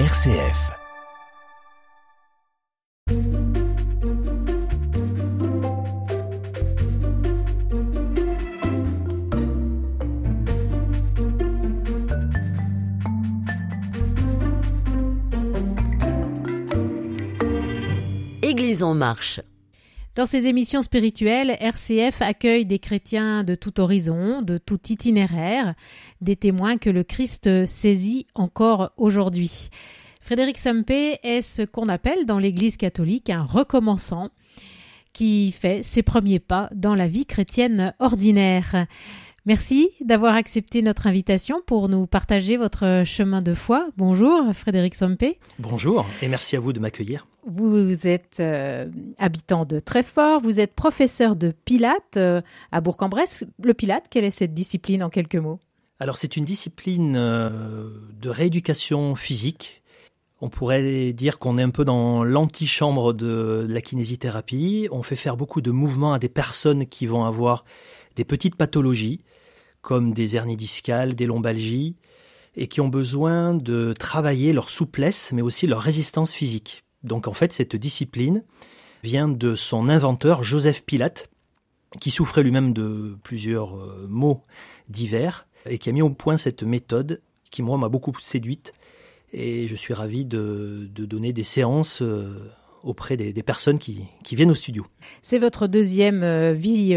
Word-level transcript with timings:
RCF. 0.00 0.72
Église 18.42 18.82
en 18.82 18.94
marche. 18.94 19.40
Dans 20.14 20.26
ces 20.26 20.46
émissions 20.46 20.82
spirituelles, 20.82 21.56
RCF 21.58 22.22
accueille 22.22 22.66
des 22.66 22.78
chrétiens 22.78 23.42
de 23.42 23.56
tout 23.56 23.80
horizon, 23.80 24.42
de 24.42 24.58
tout 24.58 24.78
itinéraire, 24.88 25.74
des 26.20 26.36
témoins 26.36 26.78
que 26.78 26.88
le 26.88 27.02
Christ 27.02 27.66
saisit 27.66 28.28
encore 28.36 28.92
aujourd'hui. 28.96 29.70
Frédéric 30.20 30.58
Sampé 30.58 31.18
est 31.24 31.42
ce 31.42 31.62
qu'on 31.62 31.88
appelle 31.88 32.26
dans 32.26 32.38
l'Église 32.38 32.76
catholique 32.76 33.28
un 33.28 33.42
recommençant 33.42 34.28
qui 35.12 35.50
fait 35.50 35.82
ses 35.82 36.04
premiers 36.04 36.38
pas 36.38 36.70
dans 36.74 36.94
la 36.94 37.08
vie 37.08 37.26
chrétienne 37.26 37.92
ordinaire. 37.98 38.86
Merci 39.46 39.90
d'avoir 40.00 40.36
accepté 40.36 40.80
notre 40.80 41.06
invitation 41.06 41.60
pour 41.66 41.90
nous 41.90 42.06
partager 42.06 42.56
votre 42.56 43.02
chemin 43.04 43.42
de 43.42 43.52
foi. 43.52 43.88
Bonjour 43.98 44.40
Frédéric 44.54 44.94
Sampé. 44.94 45.38
Bonjour 45.58 46.06
et 46.22 46.28
merci 46.28 46.56
à 46.56 46.60
vous 46.60 46.72
de 46.72 46.80
m'accueillir. 46.80 47.26
Vous 47.46 48.06
êtes 48.06 48.38
euh, 48.40 48.86
habitant 49.18 49.66
de 49.66 49.80
Treffort, 49.80 50.40
vous 50.40 50.60
êtes 50.60 50.74
professeur 50.74 51.36
de 51.36 51.52
Pilates 51.66 52.16
euh, 52.16 52.40
à 52.72 52.80
Bourg-en-Bresse. 52.80 53.44
Le 53.62 53.74
Pilate, 53.74 54.06
quelle 54.08 54.24
est 54.24 54.30
cette 54.30 54.54
discipline 54.54 55.02
en 55.02 55.10
quelques 55.10 55.36
mots? 55.36 55.60
Alors 56.00 56.16
c'est 56.16 56.38
une 56.38 56.46
discipline 56.46 57.14
euh, 57.14 57.90
de 58.18 58.30
rééducation 58.30 59.14
physique. 59.14 59.82
On 60.40 60.48
pourrait 60.48 61.12
dire 61.12 61.38
qu'on 61.38 61.58
est 61.58 61.62
un 61.62 61.70
peu 61.70 61.84
dans 61.84 62.24
l'antichambre 62.24 63.12
de 63.12 63.66
la 63.68 63.82
kinésithérapie. 63.82 64.88
On 64.90 65.02
fait 65.02 65.16
faire 65.16 65.36
beaucoup 65.36 65.60
de 65.60 65.70
mouvements 65.70 66.14
à 66.14 66.18
des 66.18 66.30
personnes 66.30 66.86
qui 66.86 67.06
vont 67.06 67.24
avoir 67.26 67.66
des 68.16 68.24
petites 68.24 68.54
pathologies 68.54 69.20
comme 69.84 70.14
des 70.14 70.34
hernies 70.34 70.56
discales, 70.56 71.14
des 71.14 71.26
lombalgies, 71.26 71.94
et 72.56 72.68
qui 72.68 72.80
ont 72.80 72.88
besoin 72.88 73.52
de 73.52 73.92
travailler 73.92 74.52
leur 74.52 74.70
souplesse, 74.70 75.30
mais 75.32 75.42
aussi 75.42 75.66
leur 75.66 75.82
résistance 75.82 76.32
physique. 76.32 76.84
Donc 77.02 77.28
en 77.28 77.34
fait, 77.34 77.52
cette 77.52 77.76
discipline 77.76 78.42
vient 79.02 79.28
de 79.28 79.54
son 79.54 79.90
inventeur, 79.90 80.42
Joseph 80.42 80.82
Pilate, 80.84 81.28
qui 82.00 82.10
souffrait 82.10 82.42
lui-même 82.42 82.72
de 82.72 83.16
plusieurs 83.22 83.76
euh, 83.76 84.06
maux 84.08 84.42
divers 84.88 85.46
et 85.66 85.76
qui 85.76 85.90
a 85.90 85.92
mis 85.92 86.02
au 86.02 86.10
point 86.10 86.38
cette 86.38 86.62
méthode 86.62 87.20
qui, 87.50 87.62
moi, 87.62 87.76
m'a 87.76 87.90
beaucoup 87.90 88.12
séduite. 88.22 88.72
Et 89.34 89.68
je 89.68 89.74
suis 89.74 89.92
ravi 89.92 90.24
de, 90.24 90.88
donner 90.90 91.34
des 91.34 91.42
séances 91.42 92.00
euh, 92.00 92.50
auprès 92.84 93.16
des, 93.16 93.42
personnes 93.42 93.78
qui, 93.78 94.08
viennent 94.32 94.50
au 94.50 94.54
studio. 94.54 94.86
C'est 95.22 95.38
votre 95.38 95.66
deuxième 95.66 96.22
euh, 96.22 96.52
vie 96.52 96.96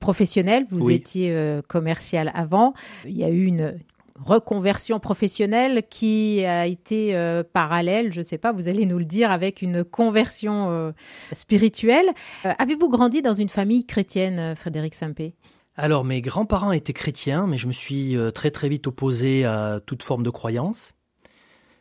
professionnelle. 0.00 0.66
Vous 0.70 0.90
étiez 0.90 1.34
commercial 1.68 2.30
avant. 2.34 2.74
Il 3.04 3.16
y 3.16 3.24
a 3.24 3.30
eu 3.30 3.44
une, 3.44 3.78
reconversion 4.20 5.00
professionnelle 5.00 5.82
qui 5.88 6.44
a 6.44 6.66
été 6.66 7.14
euh, 7.14 7.42
parallèle, 7.42 8.12
je 8.12 8.18
ne 8.18 8.24
sais 8.24 8.38
pas, 8.38 8.52
vous 8.52 8.68
allez 8.68 8.86
nous 8.86 8.98
le 8.98 9.04
dire, 9.04 9.30
avec 9.30 9.62
une 9.62 9.84
conversion 9.84 10.70
euh, 10.70 10.92
spirituelle. 11.32 12.06
Euh, 12.44 12.52
avez-vous 12.58 12.88
grandi 12.88 13.22
dans 13.22 13.32
une 13.32 13.48
famille 13.48 13.86
chrétienne, 13.86 14.54
Frédéric 14.56 14.94
Sampé? 14.94 15.34
Alors, 15.76 16.04
mes 16.04 16.20
grands-parents 16.20 16.72
étaient 16.72 16.92
chrétiens, 16.92 17.46
mais 17.46 17.56
je 17.56 17.66
me 17.66 17.72
suis 17.72 18.14
très 18.34 18.50
très 18.50 18.68
vite 18.68 18.86
opposé 18.86 19.46
à 19.46 19.80
toute 19.84 20.02
forme 20.02 20.22
de 20.22 20.28
croyance. 20.28 20.92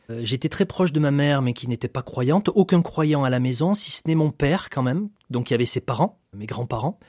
J'étais 0.09 0.49
très 0.49 0.65
proche 0.65 0.91
de 0.91 0.99
ma 0.99 1.11
mère, 1.11 1.41
mais 1.41 1.53
qui 1.53 1.69
n'était 1.69 1.87
pas 1.87 2.01
croyante. 2.01 2.49
Aucun 2.53 2.81
croyant 2.81 3.23
à 3.23 3.29
la 3.29 3.39
maison, 3.39 3.73
si 3.73 3.91
ce 3.91 4.01
n'est 4.07 4.15
mon 4.15 4.31
père 4.31 4.69
quand 4.69 4.83
même. 4.83 5.09
Donc 5.29 5.49
il 5.49 5.53
y 5.53 5.55
avait 5.55 5.65
ses 5.65 5.79
parents, 5.79 6.19
mes 6.35 6.47
grands-parents, 6.47 6.99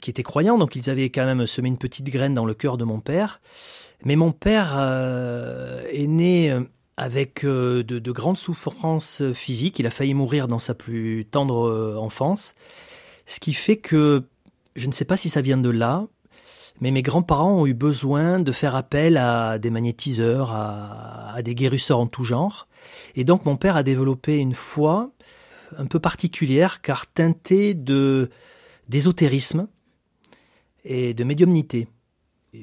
qui 0.00 0.10
étaient 0.10 0.22
croyants. 0.22 0.58
Donc 0.58 0.76
ils 0.76 0.90
avaient 0.90 1.08
quand 1.08 1.24
même 1.24 1.46
semé 1.46 1.68
une 1.68 1.78
petite 1.78 2.10
graine 2.10 2.34
dans 2.34 2.44
le 2.44 2.52
cœur 2.52 2.76
de 2.76 2.84
mon 2.84 3.00
père. 3.00 3.40
Mais 4.04 4.16
mon 4.16 4.32
père 4.32 4.74
euh, 4.76 5.82
est 5.90 6.06
né 6.06 6.50
euh, 6.50 6.60
avec 6.96 7.44
euh, 7.44 7.82
de, 7.82 8.12
grandes 8.12 8.38
souffrances 8.38 9.22
physiques. 9.32 9.78
Il 9.78 9.86
a 9.86 9.90
failli 9.90 10.14
mourir 10.14 10.48
dans 10.48 10.58
sa 10.58 10.74
plus 10.74 11.26
tendre 11.30 11.96
enfance. 12.00 12.54
Ce 13.26 13.40
qui 13.40 13.52
fait 13.52 13.76
que, 13.76 14.24
je 14.76 14.86
ne 14.86 14.92
sais 14.92 15.04
pas 15.04 15.16
si 15.16 15.28
ça 15.28 15.40
vient 15.40 15.58
de 15.58 15.68
là, 15.68 16.06
mais 16.80 16.90
mes 16.90 17.02
grands-parents 17.02 17.54
ont 17.54 17.66
eu 17.66 17.74
besoin 17.74 18.40
de 18.40 18.52
faire 18.52 18.74
appel 18.74 19.16
à 19.16 19.58
des 19.58 19.70
magnétiseurs, 19.70 20.52
à, 20.52 21.40
des 21.42 21.54
guérisseurs 21.54 21.98
en 21.98 22.06
tout 22.06 22.24
genre. 22.24 22.68
Et 23.14 23.24
donc 23.24 23.44
mon 23.44 23.56
père 23.56 23.76
a 23.76 23.82
développé 23.82 24.36
une 24.36 24.54
foi 24.54 25.10
un 25.76 25.86
peu 25.86 26.00
particulière 26.00 26.80
car 26.80 27.06
teintée 27.06 27.74
d'ésotérisme 28.88 29.68
et 30.84 31.14
de 31.14 31.24
médiumnité 31.24 31.88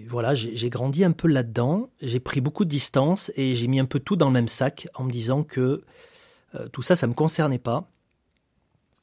voilà, 0.07 0.33
j'ai 0.33 0.69
grandi 0.69 1.03
un 1.03 1.11
peu 1.11 1.27
là-dedans, 1.27 1.89
j'ai 2.01 2.19
pris 2.19 2.41
beaucoup 2.41 2.65
de 2.65 2.69
distance 2.69 3.31
et 3.35 3.55
j'ai 3.55 3.67
mis 3.67 3.79
un 3.79 3.85
peu 3.85 3.99
tout 3.99 4.15
dans 4.15 4.27
le 4.27 4.33
même 4.33 4.47
sac 4.47 4.87
en 4.95 5.03
me 5.03 5.11
disant 5.11 5.43
que 5.43 5.83
euh, 6.55 6.67
tout 6.69 6.81
ça, 6.81 6.95
ça 6.95 7.05
ne 7.07 7.11
me 7.11 7.15
concernait 7.15 7.59
pas. 7.59 7.89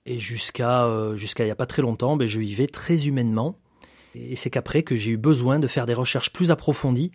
Et 0.06 0.19
jusqu'à 0.19 0.87
euh, 0.87 1.15
jusqu'à 1.17 1.45
il 1.45 1.47
n'y 1.47 1.53
a 1.53 1.56
pas 1.56 1.67
très 1.67 1.83
longtemps, 1.83 2.17
ben, 2.17 2.27
je 2.27 2.41
vivais 2.41 2.67
très 2.67 3.06
humainement. 3.06 3.56
Et 4.15 4.37
c'est 4.37 4.50
qu'après 4.50 4.83
que 4.83 4.97
j'ai 4.97 5.12
eu 5.12 5.17
besoin 5.17 5.59
de 5.59 5.67
faire 5.67 5.87
des 5.87 5.95
recherches 5.95 6.33
plus 6.33 6.50
approfondies. 6.50 7.12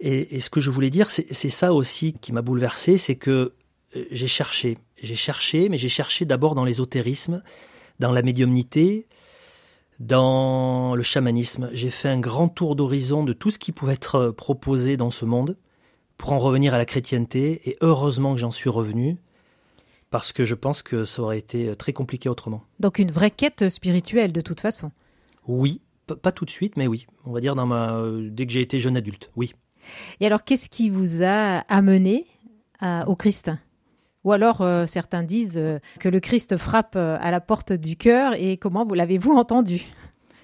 Et, 0.00 0.40
ce 0.40 0.50
que 0.50 0.60
je 0.60 0.70
voulais 0.70 0.90
dire, 0.90 1.10
c'est 1.10 1.48
ça 1.48 1.72
aussi 1.72 2.12
qui 2.12 2.32
m'a 2.32 2.42
bouleversé, 2.42 2.98
c'est 2.98 3.16
que 3.16 3.54
euh, 3.94 4.04
j'ai 4.10 4.26
cherché, 4.26 4.78
j'ai 5.02 5.14
cherché, 5.14 5.68
mais 5.68 5.78
j'ai 5.78 5.88
cherché 5.88 6.24
d'abord 6.24 6.54
dans 6.54 6.64
l'ésotérisme, 6.64 7.42
dans 7.98 8.12
la 8.12 8.22
médiumnité, 8.22 9.06
dans 9.98 10.94
le 10.94 11.02
chamanisme. 11.02 11.70
J'ai 11.72 11.90
fait 11.90 12.08
un 12.08 12.20
grand 12.20 12.48
tour 12.48 12.76
d'horizon 12.76 13.24
de 13.24 13.32
tout 13.32 13.50
ce 13.50 13.58
qui 13.58 13.72
pouvait 13.72 13.94
être 13.94 14.16
euh, 14.16 14.32
proposé 14.32 14.96
dans 14.96 15.10
ce 15.10 15.24
monde 15.24 15.56
pour 16.18 16.32
en 16.32 16.38
revenir 16.38 16.74
à 16.74 16.78
la 16.78 16.84
chrétienté. 16.84 17.62
Et 17.68 17.78
heureusement 17.80 18.34
que 18.34 18.40
j'en 18.40 18.50
suis 18.50 18.68
revenu 18.68 19.16
parce 20.10 20.32
que 20.32 20.44
je 20.44 20.54
pense 20.54 20.82
que 20.82 21.04
ça 21.04 21.22
aurait 21.22 21.38
été 21.38 21.68
euh, 21.68 21.74
très 21.74 21.92
compliqué 21.92 22.28
autrement. 22.28 22.62
Donc 22.80 22.98
une 22.98 23.10
vraie 23.10 23.30
quête 23.30 23.68
spirituelle 23.68 24.32
de 24.32 24.40
toute 24.40 24.60
façon. 24.60 24.92
Oui, 25.46 25.80
pas 26.14 26.32
tout 26.32 26.44
de 26.44 26.50
suite, 26.50 26.76
mais 26.76 26.86
oui. 26.86 27.06
On 27.24 27.32
va 27.32 27.40
dire 27.40 27.54
dans 27.54 27.66
ma 27.66 27.96
euh, 27.96 28.28
dès 28.30 28.46
que 28.46 28.52
j'ai 28.52 28.60
été 28.60 28.78
jeune 28.78 28.96
adulte, 28.96 29.30
oui. 29.36 29.54
Et 30.20 30.26
alors 30.26 30.44
qu'est-ce 30.44 30.68
qui 30.68 30.90
vous 30.90 31.22
a 31.22 31.58
amené 31.68 32.26
au 33.06 33.16
Christ? 33.16 33.50
Ou 34.24 34.32
alors 34.32 34.60
euh, 34.60 34.86
certains 34.86 35.22
disent 35.22 35.56
euh, 35.56 35.78
que 36.00 36.08
le 36.08 36.18
Christ 36.18 36.56
frappe 36.56 36.96
à 36.96 37.30
la 37.30 37.40
porte 37.40 37.72
du 37.72 37.96
cœur 37.96 38.34
et 38.34 38.56
comment 38.56 38.84
vous 38.84 38.94
l'avez-vous 38.94 39.32
entendu? 39.36 39.84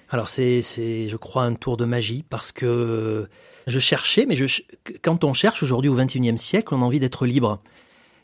Alors 0.09 0.29
c'est, 0.29 0.61
je 0.61 1.15
crois, 1.15 1.43
un 1.43 1.55
tour 1.55 1.75
de 1.75 1.85
magie 1.85 2.23
parce 2.29 2.51
que 2.51 3.27
je 3.67 3.79
cherchais, 3.79 4.25
mais 4.27 4.35
je, 4.35 4.61
quand 5.01 5.23
on 5.23 5.33
cherche 5.33 5.63
aujourd'hui 5.63 5.89
au 5.89 5.95
XXIe 5.95 6.37
siècle, 6.37 6.73
on 6.75 6.81
a 6.81 6.85
envie 6.85 6.99
d'être 6.99 7.25
libre. 7.25 7.59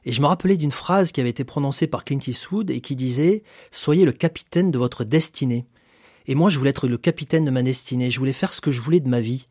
Et 0.06 0.12
je 0.12 0.22
me 0.22 0.28
rappelais 0.28 0.56
d'une 0.56 0.72
phrase 0.72 1.12
qui 1.12 1.20
avait 1.20 1.32
été 1.32 1.44
prononcée 1.44 1.88
par 1.88 2.06
Clint 2.06 2.20
Eastwood 2.26 2.70
et 2.70 2.80
qui 2.80 2.96
disait 2.96 3.44
«Soyez 3.72 4.06
le 4.06 4.12
capitaine 4.12 4.72
de 4.72 4.78
votre 4.78 5.04
destinée». 5.04 5.66
Et 6.30 6.36
moi, 6.36 6.50
je 6.50 6.58
voulais 6.58 6.70
être 6.70 6.88
le 6.88 6.98
capitaine 6.98 7.44
de 7.44 7.52
ma 7.52 7.64
destinée. 7.64 8.12
Je 8.12 8.20
voulais 8.20 8.32
faire 8.32 8.54
ce 8.54 8.62
que 8.62 8.72
je 8.72 8.80
voulais 8.80 9.02
de 9.02 9.10
ma 9.10 9.20
vie. 9.20 9.48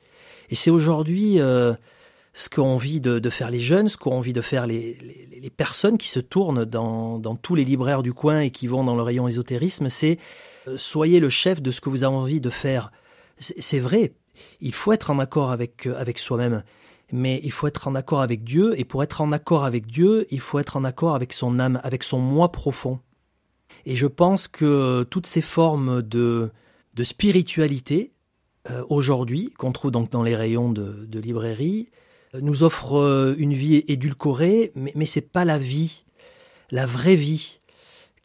Et 0.49 0.55
c'est 0.55 0.71
aujourd'hui 0.71 1.41
ce 2.39 2.49
qu'ont 2.49 2.67
envie 2.67 3.01
de, 3.01 3.31
faire 3.31 3.51
les 3.51 3.59
jeunes, 3.59 3.89
ce 3.89 3.97
qu'ont 3.97 4.15
envie 4.15 4.33
de 4.33 4.41
faire 4.41 4.69
les, 4.69 4.97
personnes 5.57 5.99
qui 5.99 6.09
se 6.09 6.21
tournent 6.21 6.65
dans, 6.65 7.37
tous 7.43 7.57
les 7.57 7.65
libraires 7.65 8.05
du 8.05 8.13
coin 8.13 8.41
et 8.41 8.51
qui 8.51 8.69
vont 8.69 8.85
dans 8.85 8.95
le 8.95 9.03
rayon 9.03 9.27
ésotérisme, 9.27 9.89
c'est 9.89 10.19
euh, 10.69 10.77
soyez 10.77 11.19
le 11.19 11.31
chef 11.31 11.61
de 11.61 11.73
ce 11.73 11.81
que 11.81 11.91
vous 11.91 12.05
avez 12.05 12.15
envie 12.15 12.41
de 12.41 12.51
faire. 12.51 12.93
C'est 13.39 13.81
vrai, 13.81 14.13
il 14.61 14.73
faut 14.73 14.93
être 14.93 15.11
en 15.11 15.19
accord 15.19 15.51
avec, 15.51 15.87
euh, 15.87 15.99
avec 15.99 16.19
soi-même, 16.19 16.63
mais 17.11 17.41
il 17.43 17.51
faut 17.51 17.67
être 17.67 17.89
en 17.89 17.97
accord 17.97 18.21
avec 18.21 18.45
Dieu, 18.45 18.79
et 18.79 18.85
pour 18.85 19.03
être 19.03 19.21
en 19.21 19.33
accord 19.33 19.65
avec 19.65 19.87
Dieu, 19.87 20.27
il 20.31 20.41
faut 20.41 20.61
être 20.61 20.77
en 20.77 20.85
accord 20.85 21.17
avec 21.17 21.33
son 21.33 21.59
âme, 21.59 21.81
avec 21.83 22.05
son 22.05 22.21
moi 22.21 22.53
profond. 22.53 23.01
Et 23.85 23.97
je 23.97 24.07
pense 24.07 24.47
que 24.47 25.05
toutes 25.11 25.27
ces 25.27 25.43
formes 25.43 26.03
de, 26.03 26.51
de 26.99 27.05
spiritualité, 27.05 28.11
euh, 28.71 28.83
aujourd'hui, 28.89 29.53
qu'on 29.57 29.71
trouve 29.71 29.93
donc 29.93 30.11
dans 30.11 30.25
les 30.25 30.35
rayons 30.35 30.73
de, 30.73 31.19
librairie, 31.19 31.89
nous 32.35 32.65
offre 32.65 32.99
euh, 32.99 33.35
une 33.39 33.55
vie 33.55 33.85
édulcorée, 33.87 34.73
mais, 34.75 34.93
mais 34.97 35.07
c'est 35.07 35.21
pas 35.21 35.45
la 35.45 35.59
vie, 35.59 36.05
la 36.73 36.87
vraie 36.87 37.15
vie 37.15 37.59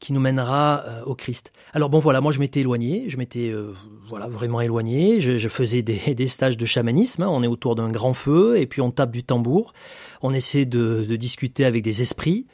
qui 0.04 0.12
nous 0.12 0.20
mènera 0.20 0.84
euh, 0.86 1.04
au 1.06 1.16
Christ. 1.16 1.54
Alors 1.72 1.90
bon 1.90 2.00
voilà, 2.00 2.20
moi 2.20 2.34
je 2.34 2.40
m'étais 2.40 2.60
éloigné, 2.60 3.06
je 3.08 3.16
m'étais 3.16 3.52
euh, 3.52 3.72
voilà 4.10 4.28
vraiment 4.28 4.60
éloigné, 4.60 5.22
je, 5.22 5.48
faisais 5.48 5.82
des, 5.82 6.28
stages 6.28 6.58
de 6.58 6.66
chamanisme, 6.66 7.24
hein. 7.24 7.30
on 7.30 7.42
est 7.42 7.48
autour 7.48 7.76
d'un 7.76 7.90
grand 7.90 8.14
feu 8.14 8.58
et 8.58 8.66
puis 8.66 8.82
on 8.82 8.92
tape 8.92 9.12
du 9.12 9.24
tambour, 9.24 9.74
on 10.22 10.34
essaie 10.34 10.66
de, 10.66 11.16
discuter 11.16 11.64
avec 11.64 11.84
des 11.84 12.02
esprits. 12.02 12.48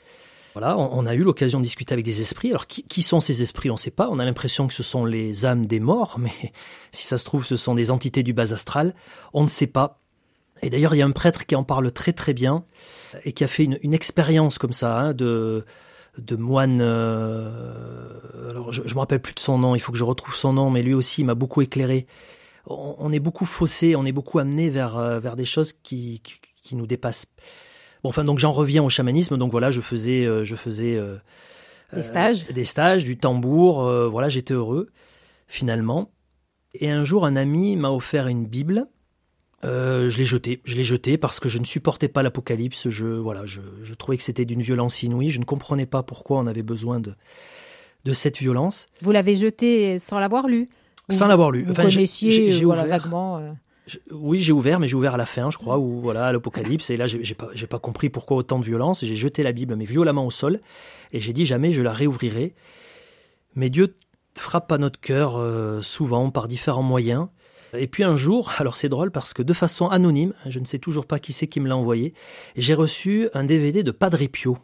Voilà, 0.54 0.78
on, 0.78 1.06
a 1.06 1.13
eu 1.13 1.24
l'occasion 1.24 1.60
de 1.60 1.63
discuter 1.63 1.94
avec 1.94 2.06
des 2.06 2.22
esprits. 2.22 2.50
Alors 2.50 2.66
qui, 2.68 3.04
sont 3.04 3.22
ces 3.22 3.44
esprits? 3.44 3.69
On 3.69 3.75
ne 3.75 3.80
sait 3.80 3.92
pas. 3.92 4.10
On 4.10 4.19
a 4.19 4.25
l'impression 4.25 4.68
que 4.68 4.74
ce 4.74 4.84
sont 4.84 5.06
les 5.06 5.46
âmes 5.46 5.66
des 5.66 5.80
morts, 5.80 6.16
mais 6.19 6.54
si 6.92 7.06
ça 7.06 7.18
se 7.18 7.24
trouve, 7.24 7.46
ce 7.46 7.56
sont 7.56 7.75
des 7.75 7.92
entités 7.92 8.24
du 8.24 8.34
bas 8.34 8.54
astral. 8.54 8.96
On 9.34 9.44
ne 9.44 9.50
sait 9.50 9.68
pas. 9.68 10.00
Et 10.62 10.69
d'ailleurs, 10.69 10.94
il 10.96 10.98
y 10.98 11.01
a 11.01 11.06
un 11.06 11.12
prêtre 11.12 11.46
qui 11.46 11.56
en 11.56 11.63
parle 11.63 11.92
très 11.92 12.13
très 12.13 12.34
bien 12.34 12.66
et 13.24 13.31
qui 13.31 13.44
a 13.44 13.48
fait 13.48 13.63
une, 13.63 13.94
expérience 13.94 14.57
comme 14.57 14.74
ça 14.74 15.00
hein, 15.00 15.13
de 15.13 15.63
moine. 16.36 16.80
Euh, 16.81 18.50
alors, 18.50 18.74
je, 18.74 18.81
ne 18.81 18.94
me 18.94 19.00
rappelle 19.00 19.22
plus 19.22 19.34
de 19.34 19.40
son 19.40 19.57
nom. 19.57 19.75
Il 19.75 19.80
faut 19.80 19.92
que 19.92 19.98
je 19.98 20.04
retrouve 20.04 20.36
son 20.36 20.54
nom, 20.54 20.69
mais 20.69 20.81
lui 20.81 20.94
aussi 20.94 21.24
m'a 21.24 21.36
beaucoup 21.36 21.62
éclairé. 21.62 22.07
On, 22.68 23.12
est 23.12 23.19
beaucoup 23.19 23.46
faussé, 23.46 23.96
on 23.96 24.06
est 24.06 24.12
beaucoup 24.12 24.38
amené 24.38 24.69
vers 24.69 24.98
euh, 24.98 25.19
vers 25.19 25.36
des 25.36 25.46
choses 25.46 25.74
qui, 25.74 26.22
qui, 26.62 26.75
nous 26.75 26.86
dépassent. 26.86 27.25
Bon, 28.04 28.10
enfin, 28.10 28.24
donc 28.24 28.40
j'en 28.40 28.51
reviens 28.51 28.84
au 28.84 28.90
chamanisme. 28.90 29.38
Donc 29.38 29.51
voilà, 29.51 29.72
je 29.72 29.81
faisais 29.81 30.25
euh, 30.25 30.44
je 30.44 30.56
faisais 30.56 31.00
des 31.94 32.04
stages, 32.04 32.46
des 32.48 32.66
stages, 32.66 33.04
du 33.04 33.18
tambour. 33.18 33.84
voilà, 34.10 34.30
j'étais 34.30 34.54
heureux 34.54 34.90
finalement. 35.48 36.12
Et 36.75 36.92
un 36.92 37.04
jour, 37.04 37.25
un 37.25 37.36
ami 37.36 37.75
m'a 37.75 37.90
offert 37.90 38.28
une 38.28 38.46
Bible 38.46 38.88
euh, 39.66 40.10
je 40.10 40.18
l'ai 40.18 40.25
jeté, 40.25 40.62
je 40.63 40.75
l'ai 40.75 40.84
jeté 40.84 41.18
parce 41.18 41.40
que 41.40 41.50
je 41.50 41.60
ne 41.60 41.66
supportais 41.66 42.07
pas 42.07 42.24
l'Apocalypse. 42.24 42.90
Je 42.90 43.06
voilà, 43.06 43.46
je, 43.46 43.62
je 43.84 43.94
trouvais 43.94 44.18
que 44.18 44.24
c'était 44.24 44.46
d'une 44.46 44.62
violence 44.62 45.04
inouïe. 45.04 45.30
Je 45.31 45.40
ne 45.40 45.46
comprenais 45.46 45.86
pas 45.86 46.04
pourquoi 46.04 46.40
on 46.40 46.48
avait 46.48 46.63
besoin 46.63 47.00
de 47.00 47.13
de 48.06 48.13
cette 48.13 48.38
violence. 48.38 48.86
Vous 49.01 49.12
l'avez 49.12 49.36
jeté 49.36 50.00
sans 50.00 50.19
l'avoir 50.19 50.48
lu? 50.48 50.69
Sans 51.10 51.28
l'avoir 51.28 51.51
lu. 51.51 51.63
Vous 51.63 51.72
enfin, 51.72 51.90
voilà, 52.63 52.86
vaguement. 52.86 53.56
Oui, 54.12 54.41
j'ai 54.41 54.51
ouvert, 54.51 54.80
mais 54.80 54.88
j'ai 54.88 54.95
ouvert 54.95 55.15
à 55.15 55.18
la 55.18 55.25
fin, 55.25 55.50
je 55.51 55.57
crois, 55.57 55.77
ou 55.77 56.00
voilà, 56.01 56.27
à 56.27 56.33
l'Apocalypse. 56.33 56.89
Et 56.89 56.97
là, 56.97 57.07
j'ai 57.07 57.36
pas, 57.36 57.50
pas 57.69 57.80
compris 57.80 58.09
pourquoi 58.09 58.38
autant 58.38 58.59
de 58.59 58.65
violence. 58.65 59.03
J'ai 59.03 59.15
jeté 59.15 59.44
la 59.44 59.51
Bible, 59.51 59.75
mais 59.75 59.86
violemment 59.86 60.25
au 60.25 60.31
sol, 60.31 60.59
et 61.12 61.19
j'ai 61.19 61.33
dit 61.33 61.45
jamais 61.45 61.71
je 61.74 61.81
la 61.81 61.94
réouvrirai. 61.94 62.53
Mais 63.56 63.69
Dieu 63.69 63.95
frappe 64.36 64.71
à 64.71 64.77
notre 64.77 65.00
cœur 65.00 65.38
euh, 65.38 65.81
souvent 65.81 66.30
par 66.31 66.47
différents 66.47 66.83
moyens. 66.83 67.27
Et 67.74 67.88
puis 67.88 68.03
un 68.03 68.15
jour, 68.15 68.51
alors 68.57 68.77
c'est 68.77 68.89
drôle 68.89 69.12
parce 69.12 69.33
que 69.33 69.44
de 69.44 69.53
façon 69.53 69.88
anonyme, 69.88 70.33
je 70.45 70.59
ne 70.59 70.65
sais 70.65 70.80
toujours 70.80 71.06
pas 71.06 71.19
qui 71.19 71.33
c'est 71.33 71.47
qui 71.47 71.59
me 71.59 71.68
l'a 71.68 71.77
envoyé, 71.77 72.13
j'ai 72.56 72.74
reçu 72.74 73.30
un 73.33 73.44
DVD 73.44 73.83
de 73.83 73.91
Padre 73.91 74.25
Pio. 74.27 74.57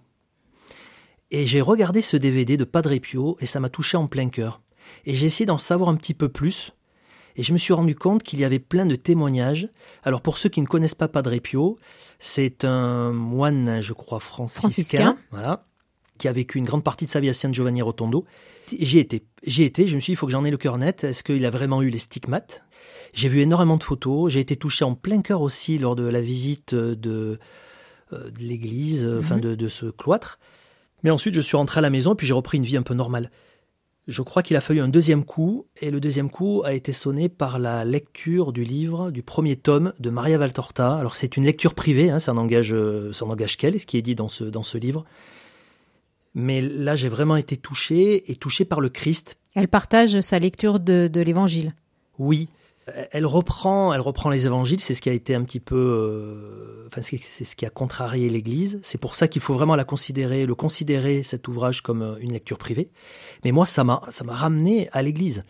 Et 1.32 1.46
j'ai 1.46 1.62
regardé 1.62 2.02
ce 2.02 2.18
DVD 2.18 2.56
de 2.56 2.64
Padre 2.64 2.98
Pio 2.98 3.38
et 3.40 3.46
ça 3.46 3.60
m'a 3.60 3.70
touché 3.70 3.98
en 3.98 4.08
plein 4.08 4.30
cœur. 4.30 4.62
Et 5.06 5.16
j'ai 5.16 5.26
essayé 5.26 5.46
d'en 5.46 5.58
savoir 5.58 5.90
un 5.90 5.96
petit 5.96 6.14
peu 6.14 6.30
plus. 6.30 6.72
Et 7.36 7.44
je 7.44 7.54
me 7.54 7.58
suis 7.58 7.74
rendu 7.74 7.96
compte 7.96 8.24
qu'il 8.24 8.40
y 8.40 8.46
avait 8.46 8.60
plein 8.60 8.86
de 8.86 8.96
témoignages. 8.96 9.70
Alors 10.04 10.22
pour 10.22 10.38
ceux 10.38 10.50
qui 10.50 10.62
ne 10.62 10.68
connaissent 10.68 10.96
pas 10.96 11.08
Padre 11.08 11.38
Pio, 11.40 11.78
c'est 12.20 12.64
un 12.64 13.12
moine, 13.12 13.82
je 13.82 13.94
crois, 13.94 14.20
franciscain, 14.20 15.18
voilà, 15.32 15.66
qui 16.18 16.28
a 16.28 16.32
vécu 16.32 16.58
une 16.58 16.66
grande 16.66 16.84
partie 16.84 17.06
de 17.06 17.10
sa 17.10 17.20
vie 17.20 17.30
à 17.30 17.34
San 17.34 17.54
Giovanni 17.54 17.82
Rotondo. 17.82 18.26
J'y 18.80 19.00
étais. 19.00 19.24
J'y 19.46 19.64
étais, 19.64 19.88
je 19.88 19.96
me 19.96 20.00
suis 20.00 20.12
dit, 20.12 20.14
il 20.14 20.16
faut 20.16 20.26
que 20.26 20.32
j'en 20.32 20.46
ai 20.46 20.52
le 20.52 20.58
cœur 20.58 20.78
net. 20.78 21.04
Est-ce 21.04 21.24
qu'il 21.24 21.46
a 21.46 21.50
vraiment 21.50 21.82
eu 21.82 21.90
les 21.90 22.00
stigmates? 22.00 22.64
J'ai 23.14 23.30
vu 23.30 23.42
énormément 23.42 23.78
de 23.78 23.84
photos. 23.84 24.32
J'ai 24.32 24.40
été 24.40 24.56
touché 24.56 24.86
en 24.86 24.96
plein 24.96 25.22
cœur 25.22 25.42
aussi 25.42 25.78
lors 25.78 25.96
de 25.96 26.04
la 26.04 26.22
visite 26.22 26.74
de, 26.74 27.40
euh, 28.14 28.30
de 28.30 28.40
l'église, 28.40 29.04
euh, 29.04 29.20
enfin 29.20 29.38
mhm. 29.38 29.56
de, 29.56 29.68
ce 29.68 29.88
cloître. 29.88 30.40
Mais 31.04 31.10
ensuite, 31.10 31.34
je 31.34 31.42
suis 31.42 31.58
rentré 31.58 31.80
à 31.80 31.82
la 31.82 31.90
maison 31.90 32.14
et 32.14 32.16
puis 32.16 32.28
j'ai 32.28 32.34
repris 32.34 32.58
une 32.58 32.64
vie 32.64 32.78
un 32.78 32.82
peu 32.82 32.94
normale. 32.94 33.32
Je 34.08 34.22
crois 34.22 34.44
qu'il 34.44 34.56
a 34.56 34.62
fallu 34.62 34.82
un 34.82 34.88
deuxième 34.88 35.26
coup, 35.26 35.66
et 35.82 35.90
le 35.90 36.00
deuxième 36.00 36.30
coup 36.30 36.62
a 36.64 36.74
été 36.74 36.94
sonné 36.94 37.28
par 37.28 37.58
la 37.58 37.86
lecture 37.86 38.54
du 38.54 38.64
livre, 38.64 39.10
du 39.10 39.24
premier 39.24 39.56
tome 39.56 39.94
de 40.00 40.12
Maria 40.12 40.38
Valtorta. 40.38 40.94
Alors 40.96 41.16
c'est 41.16 41.38
une 41.38 41.44
lecture 41.44 41.74
privée, 41.74 42.12
hein, 42.12 42.20
ça 42.20 42.34
n'engage, 42.34 42.72
euh, 42.72 43.12
qu'elle, 43.58 43.80
ce 43.80 43.86
qui 43.88 43.98
est 43.98 44.04
dit 44.04 44.14
dans 44.14 44.30
ce, 44.30 44.44
dans 44.44 44.62
ce 44.62 44.78
livre. 44.78 45.06
Mais 46.36 46.62
là, 46.62 46.96
j'ai 46.96 47.10
vraiment 47.10 47.36
été 47.36 47.58
touché, 47.58 48.32
et 48.32 48.36
touché 48.36 48.64
par 48.64 48.80
le 48.80 48.90
Christ. 48.90 49.38
Elle 49.56 49.70
partage 49.70 50.20
sa 50.20 50.38
lecture 50.38 50.80
de, 50.80 51.08
de 51.08 51.22
l'Évangile. 51.22 51.74
Oui, 52.20 52.50
elle 53.12 53.26
reprend, 53.26 53.94
elle 53.94 54.02
reprend 54.02 54.30
les 54.30 54.46
évangiles. 54.46 54.80
C'est 54.80 54.94
ce 54.94 55.02
qui 55.02 55.10
a 55.10 55.14
été 55.14 55.34
un 55.34 55.44
petit 55.44 55.60
peu, 55.60 55.76
euh, 55.76 56.88
enfin, 56.88 57.02
c'est 57.02 57.44
ce 57.44 57.56
qui 57.56 57.66
a 57.66 57.70
contrarié 57.70 58.30
l'Église. 58.30 58.80
C'est 58.84 59.00
pour 59.00 59.16
ça 59.16 59.28
qu'il 59.28 59.42
faut 59.42 59.54
vraiment 59.54 59.76
la 59.76 59.86
considérer, 59.86 60.46
le 60.46 60.56
considérer 60.56 61.24
cet 61.24 61.48
ouvrage 61.48 61.82
comme 61.82 62.04
euh, 62.04 62.16
une 62.20 62.34
lecture 62.34 62.58
privée. 62.58 62.90
Mais 63.44 63.52
moi, 63.52 63.66
ça 63.66 63.84
m'a, 63.84 64.02
ça 64.12 64.24
m'a 64.24 64.34
ramené 64.34 64.90
à 64.92 65.02
l'Église 65.02 65.44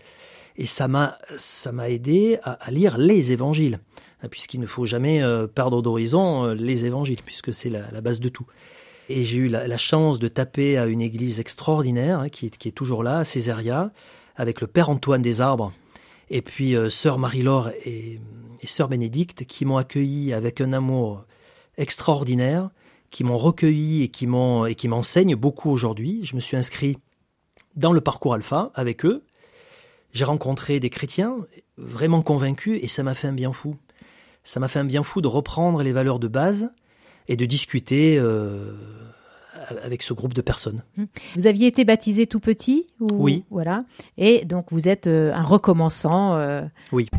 et 0.56 0.66
ça 0.66 0.88
m'a, 0.88 1.18
ça 1.38 1.74
m'a 1.74 1.90
aidé 1.90 2.40
à, 2.44 2.72
lire 2.72 2.98
les 2.98 3.34
évangiles, 3.34 3.80
hein, 4.24 4.30
puisqu'il 4.30 4.62
ne 4.62 4.66
faut 4.66 4.86
jamais 4.86 5.22
euh, 5.22 5.48
perdre 5.48 5.82
d'horizon 5.82 6.54
les 6.54 6.86
évangiles, 6.86 7.22
puisque 7.26 7.54
c'est 7.54 7.70
la, 7.70 8.00
base 8.00 8.22
de 8.22 8.30
tout. 8.30 8.46
Et 9.10 9.26
j'ai 9.26 9.40
eu 9.40 9.48
la, 9.50 9.78
chance 9.78 10.20
de 10.20 10.30
taper 10.30 10.78
à 10.78 10.86
une 10.86 11.02
église 11.02 11.42
extraordinaire 11.42 12.22
hein, 12.22 12.30
qui, 12.30 12.50
qui, 12.50 12.70
est 12.70 12.72
toujours 12.72 13.04
là, 13.04 13.20
à 13.20 13.24
Césaria, 13.26 13.92
avec 14.38 14.62
le 14.62 14.68
père 14.68 14.90
Antoine 14.90 15.22
des 15.22 15.42
Arbres, 15.42 15.74
et 16.30 16.42
puis 16.42 16.76
euh, 16.76 16.90
sœur 16.90 17.18
Marie-Laure 17.18 17.70
et, 17.86 18.20
sœur 18.66 18.88
Bénédicte 18.88 19.46
qui 19.46 19.64
m'ont 19.64 19.78
accueilli 19.78 20.34
avec 20.34 20.60
un 20.60 20.74
amour 20.74 21.26
extraordinaire, 21.78 22.72
qui 23.12 23.24
m'ont 23.24 23.38
recueilli 23.38 24.02
et 24.02 24.08
qui 24.08 24.26
m'ont 24.26 24.66
et 24.66 24.74
qui 24.74 24.88
m'enseignent 24.88 25.36
beaucoup 25.36 25.70
aujourd'hui. 25.70 26.26
Je 26.26 26.36
me 26.36 26.40
suis 26.40 26.58
inscrit 26.58 26.98
dans 27.76 27.94
le 27.94 28.02
parcours 28.02 28.34
alpha 28.34 28.72
avec 28.74 29.06
eux. 29.06 29.24
J'ai 30.14 30.24
rencontré 30.24 30.80
des 30.80 30.90
chrétiens 30.90 31.38
vraiment 31.78 32.24
convaincus 32.24 32.80
et 32.82 32.88
ça 32.88 33.04
m'a 33.04 33.14
fait 33.14 33.28
un 33.28 33.34
bien 33.34 33.54
fou. 33.54 33.76
Ça 34.44 34.60
m'a 34.60 34.68
fait 34.68 34.80
un 34.80 34.86
bien 34.86 35.04
fou 35.04 35.22
de 35.22 35.28
reprendre 35.28 35.84
les 35.84 35.92
valeurs 35.92 36.18
de 36.18 36.28
base 36.28 36.72
et 37.28 37.36
de 37.36 37.46
discuter 37.46 38.18
euh, 38.18 38.74
avec 39.84 40.02
ce 40.02 40.14
groupe 40.14 40.34
de 40.34 40.42
personnes. 40.42 40.84
Hum. 40.98 41.08
Vous 41.36 41.48
aviez 41.48 41.68
été 41.68 41.86
baptisé 41.86 42.28
tout 42.28 42.40
petit 42.40 42.88
Oui. 43.00 43.44
Voilà. 43.50 43.80
Et 44.18 44.46
donc 44.46 44.68
vous 44.72 44.90
êtes 44.90 45.08
euh, 45.08 45.34
un 45.34 45.44
recommençant. 45.44 46.36
Euh, 46.36 46.64
oui. 46.92 47.10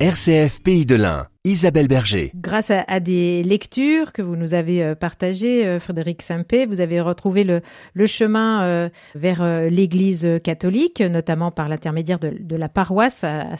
RCF 0.00 0.62
Pays 0.62 0.86
de 0.86 0.94
l'Ain, 0.94 1.26
Isabelle 1.44 1.88
Berger. 1.88 2.32
Grâce 2.34 2.70
à, 2.70 3.00
des 3.00 3.42
lectures 3.42 4.12
que 4.12 4.20
vous 4.20 4.36
nous 4.36 4.52
avez 4.52 4.82
euh, 4.82 4.94
partagées, 4.94 5.66
euh, 5.66 5.80
Frédéric 5.80 6.20
Sampé, 6.20 6.66
vous 6.66 6.82
avez 6.82 7.00
retrouvé 7.00 7.44
le, 7.44 7.62
chemin 8.06 8.62
euh, 8.62 8.88
vers 9.14 9.42
l'Église 9.70 10.28
catholique, 10.44 11.00
notamment 11.00 11.50
par 11.50 11.70
l'intermédiaire 11.70 12.18
de, 12.18 12.56
la 12.56 12.68
paroisse 12.68 13.24
à. 13.24 13.54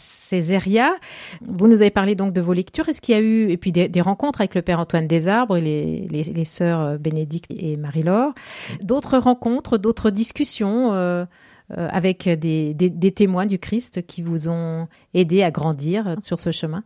Vous 1.41 1.69
nous 1.69 1.81
avez 1.81 1.91
parlé 1.91 2.15
donc 2.15 2.35
de 2.35 2.43
vos 2.43 2.53
lectures. 2.53 2.87
Est-ce 2.91 3.01
qu'il 3.01 3.15
y 3.15 3.19
a 3.19 3.23
eu, 3.23 3.49
et 3.49 3.57
puis 3.57 3.73
des, 3.73 4.01
rencontres 4.03 4.43
avec 4.43 4.55
le 4.55 4.61
Père 4.61 4.79
Antoine 4.79 5.07
Desarbres 5.07 5.57
et 5.57 6.07
les, 6.11 6.45
sœurs 6.45 6.99
Bénédicte 6.99 7.51
et 7.51 7.79
Marie-Laure, 7.79 8.35
d'autres 8.83 9.17
rencontres, 9.17 9.79
d'autres 9.79 10.11
discussions 10.11 10.93
avec 11.71 12.29
des, 12.29 13.13
témoins 13.15 13.47
du 13.47 13.59
Christ 13.59 14.07
qui 14.07 14.21
vous 14.21 14.51
ont 14.51 14.87
aidé 15.15 15.43
à 15.43 15.51
grandir 15.51 16.17
sur 16.21 16.39
ce 16.39 16.51
chemin? 16.51 16.85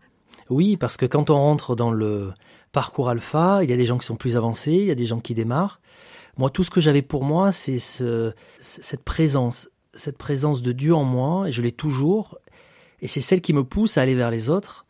Oui, 0.51 0.77
parce 0.77 0.97
que 0.97 1.07
quand 1.07 1.31
on 1.31 1.37
rentre 1.37 1.75
dans 1.75 1.91
le 1.91 2.33
parcours 2.73 3.09
alpha, 3.09 3.61
il 3.63 3.71
y 3.71 3.73
a 3.73 3.77
des 3.77 3.87
gens 3.87 3.99
qui 3.99 4.07
sont 4.07 4.17
plus 4.17 4.37
avancés, 4.37 4.73
il 4.73 4.85
y 4.85 4.91
a 4.91 4.95
des 4.95 5.07
gens 5.07 5.21
qui 5.21 5.35
démarrent. 5.35 5.81
Moi, 6.37 6.51
tout 6.51 6.65
ce 6.65 6.71
que 6.71 6.81
j'avais 6.81 7.03
pour 7.03 7.25
moi, 7.25 7.53
c'est 7.53 7.79
ce, 7.79 8.33
cette 8.59 9.05
présence, 9.05 9.69
cette 9.93 10.19
présence 10.19 10.63
de 10.63 10.73
Dieu 10.73 10.95
en 10.95 11.05
moi, 11.05 11.49
et 11.49 11.53
je 11.53 11.63
l'ai 11.63 11.73
toujours, 11.73 12.39
et 13.01 13.09
c'est 13.09 13.21
celle 13.21 13.41
qui 13.41 13.53
me 13.53 13.65
pousse 13.65 13.97
à 13.97 14.03
aller 14.03 14.15
vers 14.15 14.31
les 14.31 14.51
autres. 14.51 14.85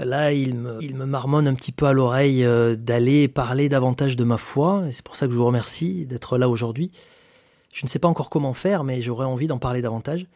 Là, 0.00 0.32
il 0.32 0.56
me, 0.56 0.82
il 0.82 0.96
me 0.96 1.06
marmonne 1.06 1.46
un 1.46 1.54
petit 1.54 1.70
peu 1.70 1.86
à 1.86 1.92
l'oreille 1.92 2.44
euh, 2.44 2.74
d'aller 2.74 3.28
parler 3.28 3.68
davantage 3.68 4.16
de 4.16 4.24
ma 4.24 4.38
foi, 4.38 4.84
et 4.88 4.92
c'est 4.92 5.04
pour 5.04 5.14
ça 5.14 5.26
que 5.26 5.32
je 5.32 5.38
vous 5.38 5.46
remercie 5.46 6.04
d'être 6.04 6.36
là 6.36 6.48
aujourd'hui. 6.48 6.90
Je 7.72 7.84
ne 7.84 7.88
sais 7.88 8.00
pas 8.00 8.08
encore 8.08 8.30
comment 8.30 8.54
faire, 8.54 8.82
mais 8.82 9.02
j'aurais 9.02 9.26
envie 9.26 9.46
d'en 9.46 9.58
parler 9.58 9.82
davantage. 9.82 10.26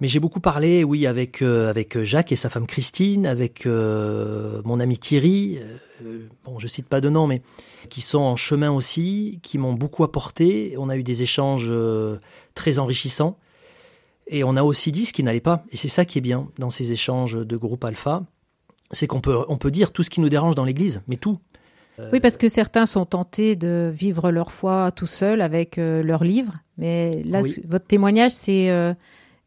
Mais 0.00 0.08
j'ai 0.08 0.20
beaucoup 0.20 0.40
parlé, 0.40 0.84
oui, 0.84 1.06
avec 1.06 1.40
euh, 1.40 1.70
avec 1.70 2.02
Jacques 2.02 2.30
et 2.30 2.36
sa 2.36 2.50
femme 2.50 2.66
Christine, 2.66 3.26
avec 3.26 3.64
euh, 3.64 4.60
mon 4.64 4.78
ami 4.78 4.98
Thierry. 4.98 5.58
Euh, 6.04 6.26
bon, 6.44 6.58
je 6.58 6.68
cite 6.68 6.86
pas 6.86 7.00
de 7.00 7.08
nom, 7.08 7.26
mais 7.26 7.40
qui 7.88 8.02
sont 8.02 8.18
en 8.18 8.36
chemin 8.36 8.70
aussi, 8.70 9.40
qui 9.42 9.56
m'ont 9.56 9.72
beaucoup 9.72 10.04
apporté. 10.04 10.74
On 10.78 10.90
a 10.90 10.96
eu 10.96 11.02
des 11.02 11.22
échanges 11.22 11.72
très 12.54 12.78
enrichissants, 12.78 13.38
et 14.26 14.44
on 14.44 14.56
a 14.56 14.62
aussi 14.62 14.92
dit 14.92 15.06
ce 15.06 15.14
qui 15.14 15.22
n'allait 15.22 15.40
pas. 15.40 15.64
Et 15.72 15.76
c'est 15.76 15.88
ça 15.88 16.04
qui 16.04 16.18
est 16.18 16.22
bien 16.22 16.48
dans 16.58 16.70
ces 16.70 16.92
échanges 16.92 17.34
de 17.34 17.56
groupe 17.56 17.84
alpha, 17.84 18.24
c'est 18.90 19.06
qu'on 19.06 19.20
peut 19.20 19.44
on 19.48 19.56
peut 19.56 19.70
dire 19.70 19.92
tout 19.92 20.02
ce 20.02 20.10
qui 20.10 20.20
nous 20.20 20.28
dérange 20.28 20.54
dans 20.54 20.64
l'Église, 20.64 21.00
mais 21.08 21.16
tout. 21.16 21.38
Euh, 21.98 22.10
oui, 22.12 22.20
parce 22.20 22.36
que 22.36 22.48
certains 22.48 22.86
sont 22.86 23.06
tentés 23.06 23.56
de 23.56 23.90
vivre 23.92 24.30
leur 24.30 24.52
foi 24.52 24.90
tout 24.92 25.06
seuls 25.06 25.40
avec 25.40 25.78
euh, 25.78 26.02
leur 26.02 26.24
livre, 26.24 26.52
mais 26.76 27.22
là, 27.24 27.40
votre 27.64 27.86
témoignage, 27.86 28.32
c'est 28.32 28.70
euh, 28.70 28.92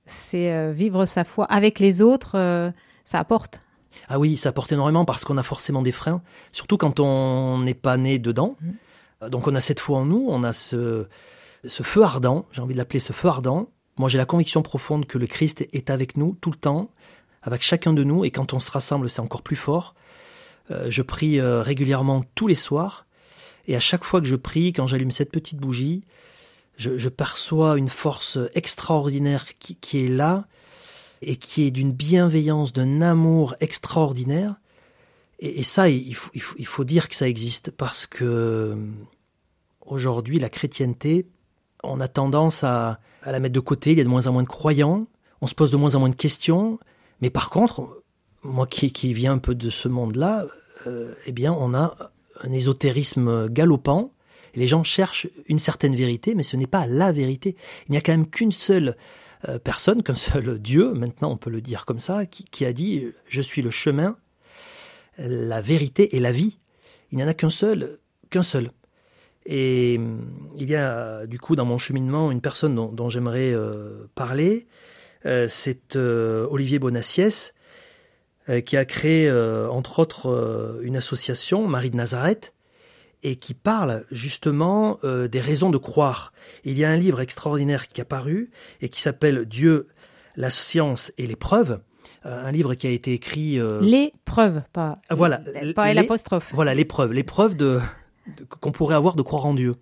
c'est 0.09 0.71
vivre 0.71 1.05
sa 1.05 1.23
foi 1.23 1.45
avec 1.45 1.79
les 1.79 2.01
autres, 2.01 2.71
ça 3.03 3.19
apporte. 3.19 3.61
Ah 4.07 4.19
oui, 4.19 4.37
ça 4.37 4.49
apporte 4.49 4.71
énormément 4.71 5.05
parce 5.05 5.25
qu'on 5.25 5.37
a 5.37 5.43
forcément 5.43 5.81
des 5.81 5.91
freins, 5.91 6.21
surtout 6.51 6.77
quand 6.77 6.99
on 6.99 7.59
n'est 7.59 7.73
pas 7.73 7.97
né 7.97 8.19
dedans. 8.19 8.55
Mmh. 8.61 9.29
Donc 9.29 9.47
on 9.47 9.55
a 9.55 9.61
cette 9.61 9.79
foi 9.79 9.99
en 9.99 10.05
nous, 10.05 10.25
on 10.29 10.43
a 10.43 10.53
ce, 10.53 11.07
ce 11.65 11.83
feu 11.83 12.03
ardent, 12.03 12.45
j'ai 12.51 12.61
envie 12.61 12.73
de 12.73 12.77
l'appeler 12.77 12.99
ce 12.99 13.13
feu 13.13 13.27
ardent. 13.27 13.69
Moi 13.97 14.09
j'ai 14.09 14.17
la 14.17 14.25
conviction 14.25 14.61
profonde 14.61 15.05
que 15.05 15.17
le 15.17 15.27
Christ 15.27 15.67
est 15.73 15.89
avec 15.89 16.17
nous 16.17 16.37
tout 16.39 16.51
le 16.51 16.57
temps, 16.57 16.91
avec 17.41 17.61
chacun 17.61 17.93
de 17.93 18.03
nous, 18.03 18.23
et 18.25 18.31
quand 18.31 18.53
on 18.53 18.59
se 18.59 18.71
rassemble 18.71 19.09
c'est 19.09 19.21
encore 19.21 19.41
plus 19.41 19.55
fort. 19.55 19.95
Euh, 20.71 20.87
je 20.89 21.01
prie 21.01 21.39
euh, 21.39 21.61
régulièrement 21.61 22.23
tous 22.35 22.47
les 22.47 22.55
soirs. 22.55 23.05
Et 23.67 23.75
à 23.75 23.79
chaque 23.79 24.03
fois 24.03 24.21
que 24.21 24.27
je 24.27 24.35
prie, 24.35 24.73
quand 24.73 24.87
j'allume 24.87 25.11
cette 25.11 25.31
petite 25.31 25.57
bougie, 25.57 26.03
je, 26.79 27.09
perçois 27.09 27.77
une 27.77 27.89
force 27.89 28.39
extraordinaire 28.53 29.45
qui, 29.59 30.05
est 30.05 30.07
là 30.07 30.47
et 31.21 31.35
qui 31.35 31.63
est 31.63 31.71
d'une 31.71 31.91
bienveillance, 31.91 32.71
d'un 32.71 33.01
amour 33.01 33.55
extraordinaire. 33.59 34.55
Et, 35.39 35.63
ça, 35.63 35.89
il 35.89 36.15
faut, 36.15 36.83
dire 36.85 37.09
que 37.09 37.15
ça 37.15 37.27
existe 37.27 37.71
parce 37.71 38.05
que 38.05 38.77
aujourd'hui, 39.85 40.39
la 40.39 40.49
chrétienté, 40.49 41.27
on 41.83 41.99
a 41.99 42.07
tendance 42.07 42.63
à, 42.63 42.99
la 43.25 43.39
mettre 43.39 43.55
de 43.55 43.59
côté. 43.59 43.91
Il 43.91 43.97
y 43.97 44.01
a 44.01 44.05
de 44.05 44.09
moins 44.09 44.27
en 44.27 44.33
moins 44.33 44.43
de 44.43 44.47
croyants. 44.47 45.07
On 45.41 45.47
se 45.47 45.55
pose 45.55 45.71
de 45.71 45.77
moins 45.77 45.95
en 45.95 45.99
moins 45.99 46.09
de 46.09 46.15
questions. 46.15 46.79
Mais 47.21 47.29
par 47.29 47.49
contre, 47.49 48.03
moi 48.41 48.67
qui, 48.67 48.93
qui 48.93 49.13
viens 49.13 49.33
un 49.33 49.37
peu 49.37 49.53
de 49.53 49.69
ce 49.69 49.89
monde-là, 49.89 50.45
euh, 50.87 51.13
eh 51.25 51.33
bien, 51.33 51.51
on 51.51 51.73
a 51.73 51.95
un 52.41 52.51
ésotérisme 52.53 53.49
galopant 53.49 54.13
les 54.55 54.67
gens 54.67 54.83
cherchent 54.83 55.27
une 55.47 55.59
certaine 55.59 55.95
vérité, 55.95 56.35
mais 56.35 56.43
ce 56.43 56.57
n'est 56.57 56.67
pas 56.67 56.87
la 56.87 57.11
vérité. 57.11 57.55
Il 57.87 57.91
n'y 57.91 57.97
a 57.97 58.01
quand 58.01 58.13
même 58.13 58.29
qu'une 58.29 58.51
seule 58.51 58.95
euh, 59.47 59.57
personne, 59.59 60.03
qu'un 60.03 60.15
seul 60.15 60.59
Dieu, 60.61 60.93
maintenant 60.93 61.31
on 61.31 61.37
peut 61.37 61.49
le 61.49 61.61
dire 61.61 61.85
comme 61.85 61.99
ça, 61.99 62.25
qui, 62.25 62.65
a 62.65 62.73
dit⁇ 62.73 62.99
Je 63.27 63.41
suis 63.41 63.61
le 63.61 63.69
chemin, 63.69 64.17
la 65.17 65.61
vérité 65.61 66.15
et 66.15 66.19
la 66.19 66.31
vie⁇ 66.31 66.47
Il 67.11 67.17
n'y 67.17 67.23
en 67.23 67.27
a 67.27 67.33
qu'un 67.33 67.49
seul, 67.49 67.99
qu'un 68.29 68.43
seul. 68.43 68.71
Et 69.45 69.95
hum, 69.97 70.27
il 70.57 70.69
y 70.69 70.75
a 70.75 71.25
du 71.25 71.39
coup 71.39 71.55
dans 71.55 71.65
mon 71.65 71.77
cheminement 71.77 72.31
une 72.31 72.41
personne 72.41 72.75
dont, 72.75 73.09
j'aimerais 73.09 73.53
euh, 73.53 74.07
parler, 74.15 74.67
euh, 75.25 75.47
c'est 75.47 75.95
Olivier 75.95 76.79
Bonassiès, 76.79 77.53
qui 78.65 78.77
a 78.77 78.85
créé 78.85 79.31
entre 79.31 79.99
autres 79.99 80.79
une 80.81 80.97
association, 80.97 81.67
Marie 81.67 81.91
de 81.91 81.95
Nazareth, 81.95 82.51
et 83.23 83.35
qui 83.35 83.53
parle 83.53 84.05
justement 84.11 84.99
euh, 85.03 85.27
des 85.27 85.41
raisons 85.41 85.69
de 85.69 85.77
croire. 85.77 86.33
Il 86.63 86.77
y 86.77 86.85
a 86.85 86.89
un 86.89 86.97
livre 86.97 87.19
extraordinaire 87.19 87.87
qui 87.87 88.01
a 88.01 88.05
paru 88.05 88.49
et 88.81 88.89
qui 88.89 89.01
s'appelle 89.01 89.45
Dieu, 89.45 89.87
la 90.35 90.49
science 90.49 91.11
et 91.17 91.27
les 91.27 91.35
preuves. 91.35 91.81
Euh, 92.25 92.45
un 92.45 92.51
livre 92.51 92.75
qui 92.75 92.87
a 92.87 92.89
été 92.89 93.13
écrit. 93.13 93.59
Euh, 93.59 93.79
les 93.81 94.13
preuves, 94.25 94.61
pas. 94.73 94.99
Ah, 95.09 95.15
voilà. 95.15 95.41
Pas 95.75 95.93
l'apostrophe. 95.93 96.51
Voilà, 96.53 96.73
les 96.73 96.85
preuves. 96.85 97.13
Les 97.13 97.23
preuves 97.23 97.55
de, 97.55 97.79
qu'on 98.59 98.71
pourrait 98.71 98.95
avoir 98.95 99.15
de 99.15 99.21
croire 99.21 99.45
en 99.45 99.53
Dieu. 99.53 99.75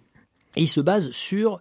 Et 0.55 0.61
il 0.63 0.67
se 0.67 0.81
base 0.81 1.11
sur, 1.11 1.59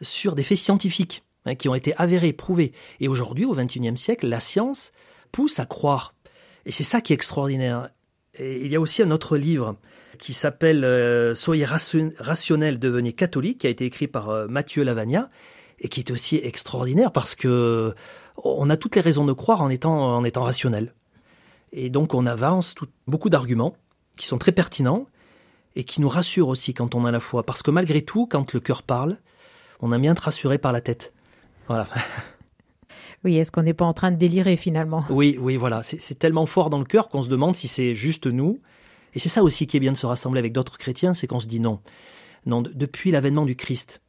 sur 0.00 0.34
des 0.34 0.42
faits 0.42 0.58
scientifiques 0.58 1.24
hein, 1.44 1.54
qui 1.54 1.68
ont 1.68 1.74
été 1.74 1.94
avérés, 1.96 2.32
prouvés. 2.32 2.72
Et 3.00 3.08
aujourd'hui, 3.08 3.44
au 3.44 3.54
XXIe 3.54 3.96
siècle, 3.96 4.28
la 4.28 4.40
science 4.40 4.92
pousse 5.32 5.58
à 5.58 5.66
croire. 5.66 6.14
Et 6.66 6.72
c'est 6.72 6.84
ça 6.84 7.00
qui 7.00 7.12
est 7.12 7.16
extraordinaire. 7.16 7.90
Et 8.36 8.64
il 8.64 8.72
y 8.72 8.76
a 8.76 8.80
aussi 8.80 9.02
un 9.02 9.10
autre 9.10 9.36
livre 9.36 9.76
qui 10.18 10.34
s'appelle 10.34 10.84
euh, 10.84 11.34
Soyez 11.34 11.66
rationnel, 11.66 12.78
devenez 12.78 13.12
catholique, 13.12 13.58
qui 13.58 13.66
a 13.66 13.70
été 13.70 13.84
écrit 13.84 14.08
par 14.08 14.30
euh, 14.30 14.46
Mathieu 14.48 14.82
Lavagna, 14.82 15.30
et 15.80 15.88
qui 15.88 16.00
est 16.00 16.10
aussi 16.10 16.36
extraordinaire 16.36 17.12
parce 17.12 17.34
que 17.34 17.94
on 18.42 18.68
a 18.70 18.76
toutes 18.76 18.96
les 18.96 19.02
raisons 19.02 19.24
de 19.24 19.32
croire 19.32 19.62
en 19.62 19.70
étant, 19.70 20.16
en 20.16 20.24
étant 20.24 20.42
rationnel. 20.42 20.94
Et 21.72 21.90
donc 21.90 22.14
on 22.14 22.26
avance 22.26 22.74
beaucoup 23.06 23.28
d'arguments 23.28 23.76
qui 24.16 24.26
sont 24.26 24.38
très 24.38 24.52
pertinents 24.52 25.06
et 25.76 25.84
qui 25.84 26.00
nous 26.00 26.08
rassurent 26.08 26.48
aussi 26.48 26.74
quand 26.74 26.94
on 26.94 27.04
a 27.04 27.10
la 27.10 27.20
foi. 27.20 27.44
Parce 27.44 27.62
que 27.62 27.70
malgré 27.70 28.02
tout, 28.02 28.26
quand 28.26 28.52
le 28.52 28.60
cœur 28.60 28.82
parle, 28.82 29.18
on 29.80 29.92
aime 29.92 30.02
bien 30.02 30.12
être 30.12 30.20
rassuré 30.20 30.58
par 30.58 30.72
la 30.72 30.80
tête. 30.80 31.12
Voilà. 31.68 31.88
Oui, 33.24 33.38
est-ce 33.38 33.50
qu'on 33.50 33.62
n'est 33.62 33.72
pas 33.72 33.86
en 33.86 33.94
train 33.94 34.10
de 34.10 34.16
délirer 34.16 34.54
finalement? 34.56 35.02
Oui, 35.08 35.38
oui, 35.40 35.56
voilà. 35.56 35.82
C'est 35.82 36.18
tellement 36.18 36.44
fort 36.44 36.68
dans 36.68 36.78
le 36.78 36.84
cœur 36.84 37.08
qu'on 37.08 37.22
se 37.22 37.30
demande 37.30 37.56
si 37.56 37.68
c'est 37.68 37.94
juste 37.94 38.26
nous 38.26 38.60
et 39.14 39.18
c'est 39.18 39.28
ça 39.28 39.42
aussi 39.42 39.66
qui 39.66 39.76
est 39.76 39.80
bien 39.80 39.92
de 39.92 39.96
se 39.96 40.06
rassembler 40.06 40.38
avec 40.38 40.52
d'autres 40.52 40.78
chrétiens, 40.78 41.14
c'est 41.14 41.26
qu'on 41.26 41.40
se 41.40 41.46
dit 41.46 41.60
non. 41.60 41.80
Non, 42.46 42.62
depuis 42.62 43.10
l'avènement 43.10 43.46
du 43.46 43.56
Christ, 43.56 44.00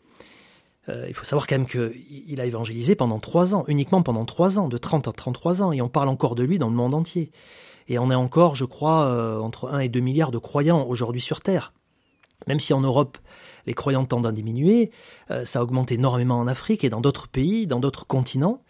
euh, 0.89 1.05
il 1.07 1.13
faut 1.13 1.23
savoir 1.23 1.47
quand 1.47 1.57
même 1.57 1.67
qu'il 1.67 2.41
a 2.41 2.45
évangélisé 2.45 2.95
pendant 2.95 3.19
trois 3.19 3.55
ans, 3.55 3.63
uniquement 3.67 4.01
pendant 4.01 4.25
trois 4.25 4.59
ans, 4.59 4.67
de 4.67 4.77
30 4.77 5.07
à 5.07 5.11
33 5.11 5.61
ans, 5.61 5.71
et 5.71 5.81
on 5.81 5.89
parle 5.89 6.09
encore 6.09 6.35
de 6.35 6.43
lui 6.43 6.59
dans 6.59 6.69
le 6.69 6.75
monde 6.75 6.93
entier. 6.93 7.31
Et 7.87 7.99
on 7.99 8.11
est 8.11 8.15
encore, 8.15 8.55
je 8.55 8.65
crois, 8.65 9.05
euh, 9.05 9.39
entre 9.39 9.69
1 9.69 9.79
et 9.79 9.89
2 9.89 9.99
milliards 9.99 10.31
de 10.31 10.37
croyants 10.37 10.85
aujourd'hui 10.87 11.21
sur 11.21 11.41
Terre. 11.41 11.73
Même 12.47 12.59
si 12.59 12.73
en 12.73 12.81
Europe, 12.81 13.17
les 13.65 13.73
croyants 13.73 14.05
tendent 14.05 14.27
à 14.27 14.31
diminuer, 14.31 14.91
euh, 15.31 15.45
ça 15.45 15.63
augmente 15.63 15.91
énormément 15.91 16.39
en 16.39 16.47
Afrique 16.47 16.83
et 16.83 16.89
dans 16.89 17.01
d'autres 17.01 17.27
pays, 17.27 17.67
dans 17.67 17.79
d'autres 17.79 18.05
continents. 18.05 18.61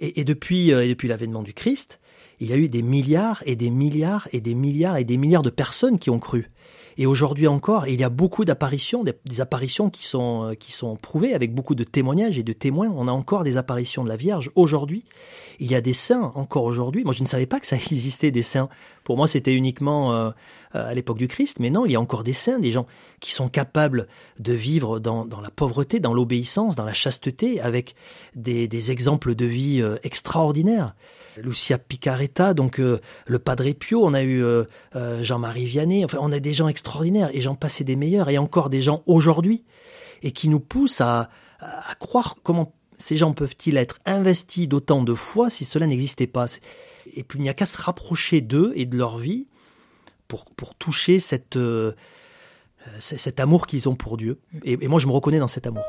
Depuis, 0.00 0.70
et 0.70 0.88
depuis 0.88 1.06
l'avènement 1.06 1.44
du 1.44 1.54
Christ, 1.54 2.00
il 2.40 2.48
y 2.48 2.52
a 2.52 2.56
eu 2.56 2.68
des 2.68 2.82
milliards 2.82 3.42
et 3.46 3.56
des 3.56 3.70
milliards 3.70 4.28
et 4.32 4.40
des 4.40 4.54
milliards 4.54 4.96
et 4.96 5.04
des 5.04 5.16
milliards 5.16 5.42
de 5.42 5.50
personnes 5.50 5.98
qui 5.98 6.10
ont 6.10 6.18
cru. 6.18 6.50
Et 6.96 7.06
aujourd'hui 7.06 7.48
encore, 7.48 7.88
il 7.88 8.00
y 8.00 8.04
a 8.04 8.08
beaucoup 8.08 8.44
d'apparitions, 8.44 9.02
des, 9.02 9.40
apparitions 9.40 9.90
qui 9.90 10.04
sont, 10.04 10.50
euh, 10.50 10.54
qui 10.54 10.72
sont 10.72 10.96
prouvées 10.96 11.34
avec 11.34 11.52
beaucoup 11.52 11.74
de 11.74 11.82
témoignages 11.82 12.38
et 12.38 12.42
de 12.42 12.52
témoins. 12.52 12.92
On 12.94 13.08
a 13.08 13.12
encore 13.12 13.42
des 13.42 13.56
apparitions 13.56 14.04
de 14.04 14.08
la 14.08 14.16
Vierge 14.16 14.50
aujourd'hui. 14.54 15.04
Il 15.58 15.70
y 15.70 15.74
a 15.74 15.80
des 15.80 15.92
saints 15.92 16.32
encore 16.34 16.64
aujourd'hui. 16.64 17.04
Moi, 17.04 17.12
je 17.12 17.22
ne 17.22 17.28
savais 17.28 17.46
pas 17.46 17.58
que 17.58 17.66
ça 17.66 17.76
existait 17.90 18.30
des 18.30 18.42
saints. 18.42 18.68
Pour 19.02 19.16
moi, 19.16 19.26
c'était 19.26 19.54
uniquement 19.54 20.14
euh, 20.14 20.30
euh, 20.76 20.88
à 20.88 20.94
l'époque 20.94 21.18
du 21.18 21.26
Christ. 21.26 21.58
Mais 21.58 21.70
non, 21.70 21.84
il 21.84 21.92
y 21.92 21.96
a 21.96 22.00
encore 22.00 22.22
des 22.22 22.32
saints, 22.32 22.60
des 22.60 22.70
gens 22.70 22.86
qui 23.20 23.32
sont 23.32 23.48
capables 23.48 24.06
de 24.38 24.52
vivre 24.52 25.00
dans, 25.00 25.26
la 25.42 25.50
pauvreté, 25.50 25.98
dans 25.98 26.14
l'obéissance, 26.14 26.76
dans 26.76 26.84
la 26.84 26.94
chasteté, 26.94 27.60
avec 27.60 27.96
des, 28.36 28.68
des 28.68 28.90
exemples 28.92 29.34
de 29.34 29.46
vie 29.46 29.82
extraordinaires. 30.02 30.94
Lucia 31.36 31.78
Picaretta, 31.78 32.54
donc 32.54 32.78
euh, 32.78 33.00
le 33.26 33.38
Padre 33.38 33.70
Pio, 33.72 34.04
on 34.04 34.14
a 34.14 34.22
eu 34.22 34.42
euh, 34.42 34.64
euh, 34.96 35.22
Jean-Marie 35.22 35.66
Vianney, 35.66 36.04
enfin 36.04 36.18
on 36.20 36.32
a 36.32 36.40
des 36.40 36.54
gens 36.54 36.68
extraordinaires 36.68 37.30
et 37.32 37.40
j'en 37.40 37.54
passais 37.54 37.84
des 37.84 37.96
meilleurs 37.96 38.28
et 38.28 38.38
encore 38.38 38.70
des 38.70 38.82
gens 38.82 39.02
aujourd'hui 39.06 39.64
et 40.22 40.32
qui 40.32 40.48
nous 40.48 40.60
poussent 40.60 41.00
à, 41.00 41.30
croire 41.98 42.36
comment 42.42 42.74
ces 42.98 43.16
gens 43.16 43.32
peuvent-ils 43.32 43.76
être 43.78 43.98
investis 44.04 44.68
d'autant 44.68 45.02
de 45.02 45.14
foi 45.14 45.48
si 45.48 45.64
cela 45.64 45.86
n'existait 45.86 46.26
pas. 46.26 46.46
Et 47.14 47.24
puis 47.24 47.38
il 47.38 47.42
n'y 47.42 47.48
a 47.48 47.54
qu'à 47.54 47.66
se 47.66 47.80
rapprocher 47.80 48.40
d'eux 48.40 48.72
et 48.76 48.84
de 48.84 48.96
leur 48.96 49.18
vie 49.18 49.46
pour, 50.28 50.44
pour 50.44 50.74
toucher 50.74 51.18
cet 51.18 51.56
amour 53.38 53.66
qu'ils 53.66 53.88
ont 53.88 53.96
pour 53.96 54.16
Dieu. 54.18 54.38
et 54.64 54.88
moi 54.88 55.00
je 55.00 55.06
me 55.06 55.12
reconnais 55.12 55.38
dans 55.38 55.48
cet 55.48 55.66
amour. 55.66 55.84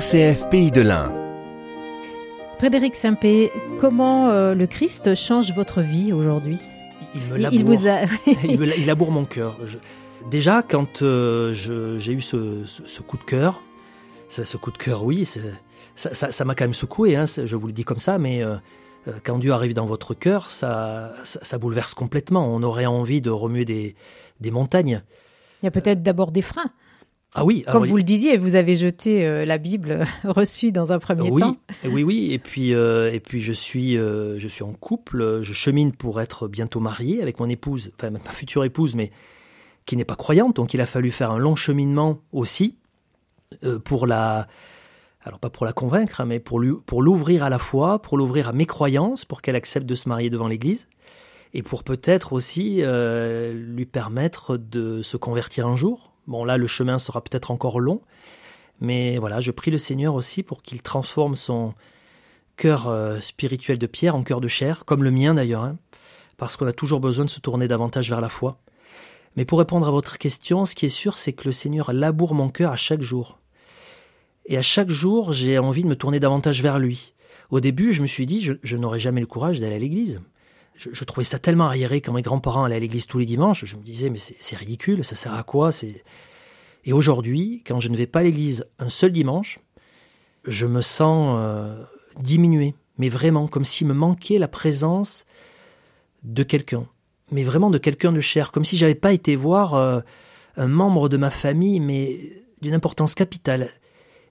RCF 0.00 0.48
Pays 0.48 0.70
de 0.70 0.80
l'Ain. 0.80 1.12
Frédéric 2.56 2.94
Saint-Pé, 2.94 3.52
comment 3.78 4.28
euh, 4.30 4.54
le 4.54 4.66
Christ 4.66 5.14
change 5.14 5.52
votre 5.54 5.82
vie 5.82 6.14
aujourd'hui? 6.14 6.58
Il 7.14 7.20
me 7.30 7.36
laboure, 7.36 7.58
il 7.60 7.64
vous 7.66 7.86
a... 7.86 7.98
il 8.48 8.58
me 8.58 8.64
la- 8.64 8.76
il 8.76 8.86
laboure 8.86 9.10
mon 9.10 9.26
cœur. 9.26 9.58
Je- 9.66 9.76
déjà, 10.30 10.62
quand 10.62 11.02
euh, 11.02 11.52
j'ai 11.98 12.12
eu 12.14 12.22
ce, 12.22 12.64
ce- 12.64 12.86
ce 12.86 13.02
coup 13.02 13.18
de 13.18 13.24
cœur, 13.24 13.60
ça, 14.30 14.46
ce 14.46 14.56
coup 14.56 14.70
de 14.70 14.78
cœur, 14.78 15.04
oui, 15.04 15.26
ça 15.26 15.40
ça- 16.14 16.32
ça 16.32 16.44
m'a 16.46 16.54
quand 16.54 16.64
même 16.64 16.72
secoué, 16.72 17.14
hein, 17.16 17.26
je 17.26 17.54
vous 17.54 17.66
le 17.66 17.74
dis 17.74 17.84
comme 17.84 18.00
ça, 18.00 18.16
mais 18.16 18.42
euh, 18.42 18.56
euh, 19.06 19.12
quand 19.22 19.36
Dieu 19.38 19.52
arrive 19.52 19.74
dans 19.74 19.84
votre 19.84 20.14
cœur, 20.14 20.48
ça, 20.48 21.12
ça, 21.24 21.40
ça 21.42 21.58
bouleverse 21.58 21.92
complètement. 21.92 22.46
On 22.54 22.62
aurait 22.62 22.86
envie 22.86 23.20
de 23.20 23.28
remuer 23.28 23.66
des, 23.66 23.94
des 24.40 24.50
montagnes. 24.50 25.02
Il 25.62 25.66
y 25.66 25.68
a 25.68 25.70
peut-être 25.70 26.02
d'abord 26.02 26.32
des 26.32 26.40
freins. 26.40 26.70
Ah 27.34 27.44
oui, 27.44 27.64
Comme 27.70 27.86
vous 27.86 27.96
le 27.96 28.02
disiez, 28.02 28.36
vous 28.36 28.56
avez 28.56 28.74
jeté 28.74 29.24
euh, 29.24 29.44
la 29.44 29.58
Bible 29.58 30.04
reçue 30.24 30.72
dans 30.72 30.92
un 30.92 30.98
premier 30.98 31.30
oui, 31.30 31.40
temps. 31.40 31.56
oui, 31.84 32.02
oui. 32.02 32.32
Et 32.32 32.40
puis, 32.40 32.74
euh, 32.74 33.12
et 33.12 33.20
puis 33.20 33.40
je 33.40 33.52
suis, 33.52 33.96
euh, 33.96 34.38
je 34.40 34.48
suis 34.48 34.64
en 34.64 34.72
couple. 34.72 35.40
Je 35.42 35.52
chemine 35.52 35.92
pour 35.92 36.20
être 36.20 36.48
bientôt 36.48 36.80
marié 36.80 37.22
avec 37.22 37.38
mon 37.38 37.48
épouse, 37.48 37.92
enfin 37.94 38.10
ma 38.10 38.18
future 38.18 38.64
épouse, 38.64 38.96
mais 38.96 39.12
qui 39.86 39.96
n'est 39.96 40.04
pas 40.04 40.16
croyante. 40.16 40.56
Donc, 40.56 40.74
il 40.74 40.80
a 40.80 40.86
fallu 40.86 41.12
faire 41.12 41.30
un 41.30 41.38
long 41.38 41.54
cheminement 41.54 42.20
aussi 42.32 42.76
pour 43.84 44.06
la, 44.06 44.46
alors 45.22 45.38
pas 45.38 45.50
pour 45.50 45.66
la 45.66 45.72
convaincre, 45.72 46.20
hein, 46.20 46.24
mais 46.24 46.40
pour 46.40 46.58
lui, 46.58 46.72
pour 46.86 47.02
l'ouvrir 47.02 47.44
à 47.44 47.48
la 47.48 47.58
foi, 47.58 48.00
pour 48.02 48.18
l'ouvrir 48.18 48.48
à 48.48 48.52
mes 48.52 48.66
croyances, 48.66 49.24
pour 49.24 49.40
qu'elle 49.40 49.56
accepte 49.56 49.86
de 49.86 49.94
se 49.94 50.08
marier 50.08 50.30
devant 50.30 50.48
l'Église, 50.48 50.88
et 51.54 51.62
pour 51.62 51.82
peut-être 51.84 52.32
aussi 52.32 52.82
lui 53.52 53.86
permettre 53.86 54.56
de 54.56 55.02
se 55.02 55.16
convertir 55.16 55.66
un 55.66 55.76
jour. 55.76 56.09
Bon, 56.30 56.44
là, 56.44 56.58
le 56.58 56.68
chemin 56.68 57.00
sera 57.00 57.24
peut-être 57.24 57.50
encore 57.50 57.80
long. 57.80 58.02
Mais 58.80 59.18
voilà, 59.18 59.40
je 59.40 59.50
prie 59.50 59.72
le 59.72 59.78
Seigneur 59.78 60.14
aussi 60.14 60.44
pour 60.44 60.62
qu'il 60.62 60.80
transforme 60.80 61.34
son 61.34 61.74
cœur 62.56 62.86
euh, 62.86 63.18
spirituel 63.18 63.78
de 63.78 63.86
pierre 63.88 64.14
en 64.14 64.22
cœur 64.22 64.40
de 64.40 64.46
chair, 64.46 64.84
comme 64.84 65.02
le 65.02 65.10
mien 65.10 65.34
d'ailleurs, 65.34 65.64
hein, 65.64 65.76
parce 66.36 66.56
qu'on 66.56 66.68
a 66.68 66.72
toujours 66.72 67.00
besoin 67.00 67.24
de 67.24 67.30
se 67.30 67.40
tourner 67.40 67.66
davantage 67.66 68.08
vers 68.08 68.20
la 68.20 68.28
foi. 68.28 68.60
Mais 69.34 69.44
pour 69.44 69.58
répondre 69.58 69.88
à 69.88 69.90
votre 69.90 70.18
question, 70.18 70.64
ce 70.66 70.76
qui 70.76 70.86
est 70.86 70.88
sûr, 70.88 71.18
c'est 71.18 71.32
que 71.32 71.46
le 71.46 71.52
Seigneur 71.52 71.92
laboure 71.92 72.34
mon 72.34 72.48
cœur 72.48 72.70
à 72.70 72.76
chaque 72.76 73.02
jour. 73.02 73.40
Et 74.46 74.56
à 74.56 74.62
chaque 74.62 74.90
jour, 74.90 75.32
j'ai 75.32 75.58
envie 75.58 75.82
de 75.82 75.88
me 75.88 75.96
tourner 75.96 76.20
davantage 76.20 76.62
vers 76.62 76.78
lui. 76.78 77.14
Au 77.50 77.58
début, 77.58 77.92
je 77.92 78.02
me 78.02 78.06
suis 78.06 78.26
dit, 78.26 78.40
je, 78.40 78.52
je 78.62 78.76
n'aurais 78.76 79.00
jamais 79.00 79.20
le 79.20 79.26
courage 79.26 79.58
d'aller 79.58 79.74
à 79.74 79.78
l'église. 79.80 80.20
Je, 80.80 81.04
trouvais 81.04 81.24
ça 81.24 81.38
tellement 81.38 81.66
arriéré 81.66 82.00
quand 82.00 82.12
mes 82.14 82.22
grands-parents 82.22 82.64
allaient 82.64 82.76
à 82.76 82.80
l'église 82.80 83.06
tous 83.06 83.18
les 83.18 83.26
dimanches. 83.26 83.64
Je 83.66 83.76
me 83.76 83.82
disais, 83.82 84.08
mais 84.08 84.18
c'est 84.18 84.56
ridicule, 84.56 85.04
ça 85.04 85.14
sert 85.14 85.34
à 85.34 85.42
quoi. 85.42 85.70
Et 86.84 86.92
aujourd'hui, 86.92 87.62
quand 87.66 87.80
je 87.80 87.88
ne 87.88 87.96
vais 87.96 88.06
pas 88.06 88.20
à 88.20 88.22
l'église 88.22 88.64
un 88.78 88.88
seul 88.88 89.12
dimanche, 89.12 89.60
je 90.44 90.66
me 90.66 90.80
sens 90.80 91.36
euh, 91.38 91.84
diminué, 92.18 92.74
mais 92.96 93.10
vraiment 93.10 93.46
comme 93.46 93.66
s'il 93.66 93.88
me 93.88 93.94
manquait 93.94 94.38
la 94.38 94.48
présence 94.48 95.26
de 96.22 96.42
quelqu'un, 96.42 96.86
mais 97.30 97.44
vraiment 97.44 97.70
de 97.70 97.78
quelqu'un 97.78 98.12
de 98.12 98.20
cher, 98.20 98.50
comme 98.50 98.64
si 98.64 98.78
j'avais 98.78 98.94
pas 98.94 99.12
été 99.12 99.36
voir 99.36 99.74
euh, 99.74 100.00
un 100.56 100.68
membre 100.68 101.10
de 101.10 101.18
ma 101.18 101.30
famille, 101.30 101.80
mais 101.80 102.18
d'une 102.62 102.74
importance 102.74 103.14
capitale. 103.14 103.70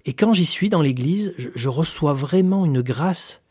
Et 0.06 0.14
quand 0.14 0.34
j'y 0.34 0.46
suis 0.46 0.70
dans 0.70 0.82
l'église, 0.82 1.34
je 1.38 1.70
reçois 1.70 2.14
vraiment 2.14 2.66
une 2.66 2.82
grâce. 2.82 3.42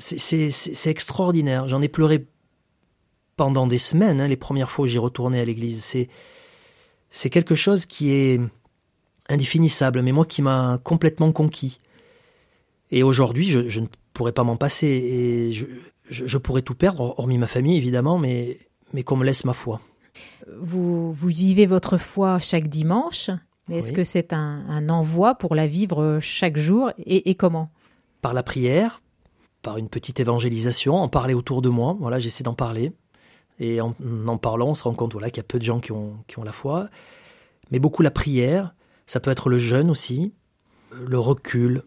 C'est- 0.00 0.86
extraordinaire. 0.90 1.68
J'en 1.68 1.82
ai 1.82 1.88
pleuré 1.88 2.26
pendant 3.36 3.66
des 3.66 3.78
semaines, 3.78 4.20
hein, 4.20 4.28
les 4.28 4.36
premières 4.36 4.70
fois 4.70 4.84
où 4.84 4.88
j'y 4.88 4.98
retournais 4.98 5.40
à 5.40 5.44
l'église. 5.44 5.82
C'est 5.84 6.08
c'est 7.10 7.30
quelque 7.30 7.54
chose 7.54 7.86
qui 7.86 8.10
est 8.12 8.40
indéfinissable, 9.28 10.02
mais 10.02 10.12
moi 10.12 10.24
qui 10.24 10.42
m'a 10.42 10.78
complètement 10.84 11.32
conquis. 11.32 11.80
Et 12.90 13.02
aujourd'hui, 13.02 13.48
je, 13.50 13.68
je 13.68 13.80
ne 13.80 13.86
pourrais 14.12 14.32
pas 14.32 14.44
m'en 14.44 14.56
passer. 14.56 14.86
Et 14.86 15.52
je, 15.52 15.66
je, 16.08 16.26
je 16.26 16.38
pourrais 16.38 16.62
tout 16.62 16.74
perdre, 16.74 17.14
hormis 17.18 17.38
ma 17.38 17.46
famille 17.46 17.76
évidemment, 17.76 18.18
mais, 18.18 18.58
mais 18.92 19.02
qu'on 19.02 19.16
me 19.16 19.24
laisse 19.24 19.44
ma 19.44 19.54
foi. 19.54 19.80
Vous, 20.60 21.12
vous 21.12 21.28
vivez 21.28 21.66
votre 21.66 21.98
foi 21.98 22.38
chaque 22.40 22.68
dimanche, 22.68 23.30
mais 23.68 23.78
est-ce 23.78 23.90
Oui. 23.90 23.96
que 23.96 24.04
c'est 24.04 24.32
un, 24.32 24.64
un 24.68 24.88
envoi 24.88 25.34
pour 25.36 25.54
la 25.54 25.66
vivre 25.66 26.18
chaque 26.20 26.58
jour 26.58 26.90
et, 26.98 27.30
et 27.30 27.34
comment? 27.34 27.70
Par 28.22 28.34
la 28.34 28.42
prière, 28.42 29.02
par 29.62 29.76
une 29.76 29.88
petite 29.88 30.20
évangélisation, 30.20 30.96
en 30.96 31.08
parler 31.08 31.34
autour 31.34 31.62
de 31.62 31.68
moi. 31.68 31.96
Voilà, 32.00 32.18
j'essaie 32.18 32.44
d'en 32.44 32.54
parler. 32.54 32.92
Et 33.58 33.80
en 33.80 33.94
en 34.26 34.38
parlant, 34.38 34.68
on 34.68 34.74
se 34.74 34.82
rend 34.84 34.94
compte 34.94 35.12
voilà, 35.12 35.30
qu'il 35.30 35.38
y 35.38 35.44
a 35.44 35.48
peu 35.48 35.58
de 35.58 35.64
gens 35.64 35.80
qui 35.80 35.92
ont, 35.92 36.16
qui 36.26 36.38
ont 36.38 36.44
la 36.44 36.52
foi. 36.52 36.88
Mais 37.70 37.78
beaucoup 37.78 38.02
la 38.02 38.10
prière, 38.10 38.74
ça 39.06 39.20
peut 39.20 39.30
être 39.30 39.48
le 39.48 39.58
jeûne 39.58 39.90
aussi, 39.90 40.32
le 40.92 41.18
recul, 41.18 41.82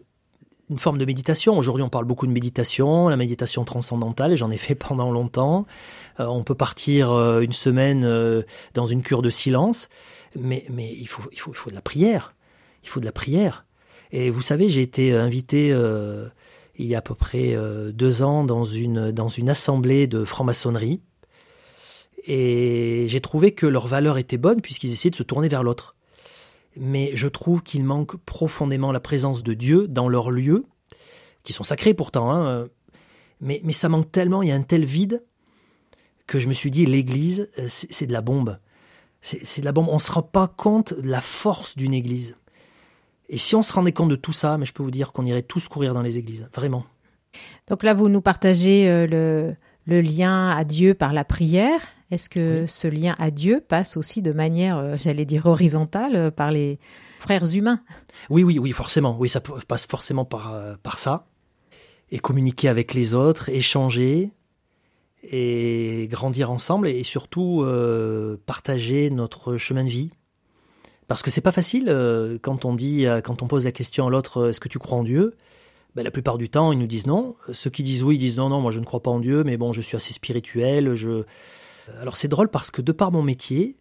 une 0.70 0.78
forme 0.78 0.98
de 0.98 1.04
méditation. 1.04 1.58
Aujourd'hui, 1.58 1.82
on 1.82 1.88
parle 1.88 2.04
beaucoup 2.04 2.26
de 2.26 2.32
méditation, 2.32 3.08
la 3.08 3.16
méditation 3.16 3.64
transcendantale, 3.64 4.32
et 4.32 4.36
j'en 4.36 4.50
ai 4.50 4.56
fait 4.56 4.74
pendant 4.74 5.10
longtemps. 5.10 5.66
Euh, 6.20 6.26
on 6.26 6.42
peut 6.42 6.54
partir 6.54 7.10
euh, 7.10 7.40
une 7.40 7.52
semaine 7.52 8.04
euh, 8.04 8.42
dans 8.72 8.86
une 8.86 9.02
cure 9.02 9.22
de 9.22 9.30
silence, 9.30 9.88
mais, 10.38 10.64
mais 10.70 10.92
il, 10.92 11.08
faut, 11.08 11.22
il, 11.32 11.38
faut, 11.38 11.52
il 11.52 11.56
faut 11.56 11.70
de 11.70 11.74
la 11.74 11.82
prière. 11.82 12.34
Il 12.82 12.88
faut 12.88 13.00
de 13.00 13.04
la 13.04 13.12
prière. 13.12 13.66
Et 14.12 14.30
vous 14.30 14.42
savez, 14.42 14.68
j'ai 14.68 14.82
été 14.82 15.12
invité 15.14 15.72
il 16.76 16.86
y 16.86 16.94
a 16.94 16.98
à 16.98 17.02
peu 17.02 17.14
près 17.14 17.54
euh, 17.54 17.92
deux 17.92 18.22
ans 18.22 18.44
dans 18.44 18.64
une, 18.64 19.12
dans 19.12 19.28
une 19.28 19.48
assemblée 19.48 20.06
de 20.06 20.24
franc-maçonnerie. 20.24 21.00
Et 22.26 23.06
j'ai 23.08 23.20
trouvé 23.20 23.52
que 23.52 23.66
leur 23.66 23.86
valeur 23.86 24.18
était 24.18 24.38
bonne 24.38 24.60
puisqu'ils 24.60 24.92
essayaient 24.92 25.10
de 25.10 25.16
se 25.16 25.22
tourner 25.22 25.48
vers 25.48 25.62
l'autre. 25.62 25.94
Mais 26.76 27.12
je 27.14 27.28
trouve 27.28 27.62
qu'il 27.62 27.84
manque 27.84 28.16
profondément 28.16 28.92
la 28.92 29.00
présence 29.00 29.42
de 29.42 29.54
Dieu 29.54 29.86
dans 29.86 30.08
leurs 30.08 30.30
lieux, 30.30 30.64
qui 31.44 31.52
sont 31.52 31.62
sacrés 31.62 31.94
pourtant. 31.94 32.32
Hein, 32.32 32.68
mais, 33.40 33.60
mais 33.62 33.72
ça 33.72 33.88
manque 33.88 34.10
tellement, 34.10 34.42
il 34.42 34.48
y 34.48 34.52
a 34.52 34.56
un 34.56 34.62
tel 34.62 34.84
vide 34.84 35.22
que 36.26 36.38
je 36.38 36.48
me 36.48 36.52
suis 36.52 36.70
dit, 36.70 36.86
l'Église, 36.86 37.48
euh, 37.58 37.66
c'est 37.68 38.06
de 38.06 38.12
la 38.12 38.22
bombe. 38.22 38.58
C'est 39.22 39.60
de 39.60 39.64
la 39.64 39.72
bombe. 39.72 39.88
On 39.88 39.94
ne 39.94 40.00
se 40.00 40.12
rend 40.12 40.22
pas 40.22 40.48
compte 40.48 40.92
de 40.92 41.08
la 41.08 41.22
force 41.22 41.76
d'une 41.76 41.94
Église. 41.94 42.34
Et 43.28 43.38
si 43.38 43.54
on 43.56 43.62
se 43.62 43.72
rendait 43.72 43.92
compte 43.92 44.10
de 44.10 44.16
tout 44.16 44.32
ça, 44.32 44.58
mais 44.58 44.66
je 44.66 44.72
peux 44.72 44.82
vous 44.82 44.90
dire 44.90 45.12
qu'on 45.12 45.24
irait 45.24 45.42
tous 45.42 45.68
courir 45.68 45.94
dans 45.94 46.02
les 46.02 46.18
églises, 46.18 46.48
vraiment. 46.54 46.84
Donc 47.68 47.82
là, 47.82 47.94
vous 47.94 48.08
nous 48.08 48.20
partagez 48.20 48.88
euh, 48.88 49.06
le, 49.06 49.56
le 49.86 50.00
lien 50.00 50.50
à 50.50 50.64
Dieu 50.64 50.94
par 50.94 51.12
la 51.12 51.24
prière. 51.24 51.80
Est-ce 52.10 52.28
que 52.28 52.60
Oui. 52.62 52.68
ce 52.68 52.86
lien 52.86 53.16
à 53.18 53.30
Dieu 53.30 53.64
passe 53.66 53.96
aussi 53.96 54.20
de 54.22 54.32
manière, 54.32 54.76
euh, 54.76 54.96
j'allais 54.98 55.24
dire, 55.24 55.46
horizontale 55.46 56.14
euh, 56.16 56.30
par 56.30 56.52
les 56.52 56.78
frères 57.18 57.46
humains? 57.56 57.80
Oui, 58.30 58.44
oui, 58.44 58.58
oui, 58.58 58.70
forcément. 58.72 59.16
Oui, 59.18 59.28
ça 59.28 59.40
passe 59.40 59.86
forcément 59.86 60.24
par, 60.26 60.54
par 60.82 60.98
ça. 60.98 61.26
Et 62.10 62.18
communiquer 62.18 62.68
avec 62.68 62.92
les 62.94 63.14
autres, 63.14 63.48
échanger 63.48 64.30
et 65.24 66.06
grandir 66.10 66.50
ensemble 66.50 66.86
et 66.86 67.02
surtout 67.02 67.66
partager 68.46 69.10
notre 69.10 69.56
chemin 69.56 69.82
de 69.84 69.88
vie. 69.88 70.12
Parce 71.08 71.22
que 71.22 71.30
c'est 71.30 71.40
pas 71.40 71.52
facile 71.52 71.86
euh, 71.88 72.38
quand 72.40 72.64
on 72.64 72.74
dit, 72.74 73.06
euh, 73.06 73.20
quand 73.20 73.42
on 73.42 73.46
pose 73.46 73.64
la 73.64 73.72
question 73.72 74.06
à 74.06 74.10
l'autre, 74.10 74.38
euh, 74.38 74.48
est-ce 74.50 74.60
que 74.60 74.68
tu 74.68 74.78
crois 74.78 74.98
en 74.98 75.04
Dieu? 75.04 75.36
Ben, 75.94 76.02
La 76.02 76.10
plupart 76.10 76.38
du 76.38 76.48
temps, 76.48 76.72
ils 76.72 76.78
nous 76.78 76.86
disent 76.86 77.06
non. 77.06 77.36
Ceux 77.52 77.70
qui 77.70 77.82
disent 77.82 78.02
oui, 78.02 78.16
ils 78.16 78.18
disent 78.18 78.36
non, 78.36 78.48
non, 78.48 78.60
moi 78.60 78.72
je 78.72 78.80
ne 78.80 78.84
crois 78.84 79.02
pas 79.02 79.10
en 79.10 79.20
Dieu, 79.20 79.44
mais 79.44 79.56
bon, 79.56 79.72
je 79.72 79.80
suis 79.80 79.96
assez 79.96 80.12
spirituel. 80.12 80.94
Je... 80.94 81.24
Alors 82.00 82.16
c'est 82.16 82.28
drôle 82.28 82.48
parce 82.48 82.70
que 82.70 82.80
de 82.80 82.92
par 82.92 83.12
mon 83.12 83.22
métier, 83.22 83.76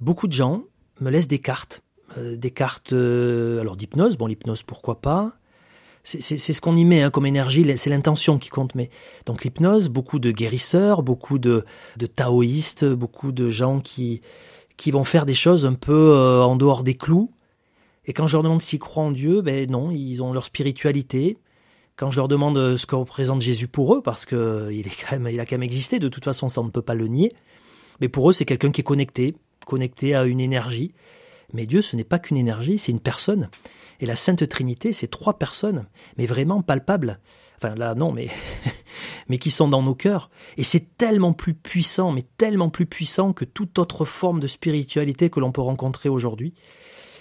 beaucoup 0.00 0.28
de 0.28 0.32
gens 0.32 0.64
me 1.00 1.10
laissent 1.10 1.28
des 1.28 1.40
cartes. 1.40 1.82
Des 2.16 2.50
cartes 2.50 2.92
alors 2.92 3.76
d'hypnose, 3.76 4.16
bon 4.16 4.26
l'hypnose 4.26 4.64
pourquoi 4.64 5.00
pas, 5.00 5.34
c'est 6.02 6.20
ce 6.20 6.60
qu'on 6.60 6.74
y 6.74 6.84
met 6.84 7.02
hein, 7.02 7.10
comme 7.10 7.24
énergie, 7.24 7.64
c'est 7.76 7.90
l'intention 7.90 8.38
qui 8.38 8.48
compte. 8.48 8.74
Mais 8.74 8.90
donc 9.26 9.44
l'hypnose, 9.44 9.88
beaucoup 9.88 10.18
de 10.18 10.32
guérisseurs, 10.32 11.04
beaucoup 11.04 11.38
de 11.38 11.64
taoïstes, 12.16 12.84
beaucoup 12.84 13.30
de 13.30 13.48
gens 13.48 13.78
qui 13.78 14.22
qui 14.80 14.92
vont 14.92 15.04
faire 15.04 15.26
des 15.26 15.34
choses 15.34 15.66
un 15.66 15.74
peu 15.74 16.12
euh, 16.14 16.42
en 16.42 16.56
dehors 16.56 16.84
des 16.84 16.94
clous. 16.94 17.30
Et 18.06 18.14
quand 18.14 18.26
je 18.26 18.32
leur 18.32 18.42
demande 18.42 18.62
s'ils 18.62 18.78
croient 18.78 19.04
en 19.04 19.10
Dieu, 19.10 19.42
ben 19.42 19.70
non, 19.70 19.90
ils 19.90 20.22
ont 20.22 20.32
leur 20.32 20.46
spiritualité. 20.46 21.36
Quand 21.96 22.10
je 22.10 22.16
leur 22.16 22.28
demande 22.28 22.56
euh, 22.56 22.78
ce 22.78 22.86
que 22.86 22.94
représente 22.94 23.42
Jésus 23.42 23.68
pour 23.68 23.94
eux, 23.94 24.00
parce 24.00 24.24
que 24.24 24.70
il 24.72 24.86
est 24.86 25.30
il 25.30 25.38
a 25.38 25.44
quand 25.44 25.56
même 25.56 25.62
existé, 25.62 25.98
de 25.98 26.08
toute 26.08 26.24
façon, 26.24 26.48
ça 26.48 26.62
on 26.62 26.64
ne 26.64 26.70
peut 26.70 26.80
pas 26.80 26.94
le 26.94 27.08
nier. 27.08 27.30
Mais 28.00 28.08
pour 28.08 28.30
eux, 28.30 28.32
c'est 28.32 28.46
quelqu'un 28.46 28.70
qui 28.70 28.80
est 28.80 28.84
connecté, 28.84 29.36
connecté 29.66 30.14
à 30.14 30.24
une 30.24 30.40
énergie. 30.40 30.94
Mais 31.52 31.66
Dieu, 31.66 31.82
ce 31.82 31.94
n'est 31.94 32.02
pas 32.02 32.18
qu'une 32.18 32.38
énergie, 32.38 32.78
c'est 32.78 32.90
une 32.90 33.00
personne. 33.00 33.50
Et 34.00 34.06
la 34.06 34.16
Sainte 34.16 34.48
Trinité, 34.48 34.92
c'est 34.92 35.08
trois 35.08 35.38
personnes, 35.38 35.86
mais 36.16 36.26
vraiment 36.26 36.62
palpables. 36.62 37.20
Enfin 37.56 37.74
là, 37.74 37.94
non, 37.94 38.12
mais, 38.12 38.28
mais 39.28 39.38
qui 39.38 39.50
sont 39.50 39.68
dans 39.68 39.82
nos 39.82 39.94
cœurs. 39.94 40.30
Et 40.56 40.64
c'est 40.64 40.96
tellement 40.96 41.34
plus 41.34 41.54
puissant, 41.54 42.10
mais 42.10 42.24
tellement 42.38 42.70
plus 42.70 42.86
puissant 42.86 43.34
que 43.34 43.44
toute 43.44 43.78
autre 43.78 44.06
forme 44.06 44.40
de 44.40 44.46
spiritualité 44.46 45.28
que 45.28 45.40
l'on 45.40 45.52
peut 45.52 45.60
rencontrer 45.60 46.08
aujourd'hui. 46.08 46.54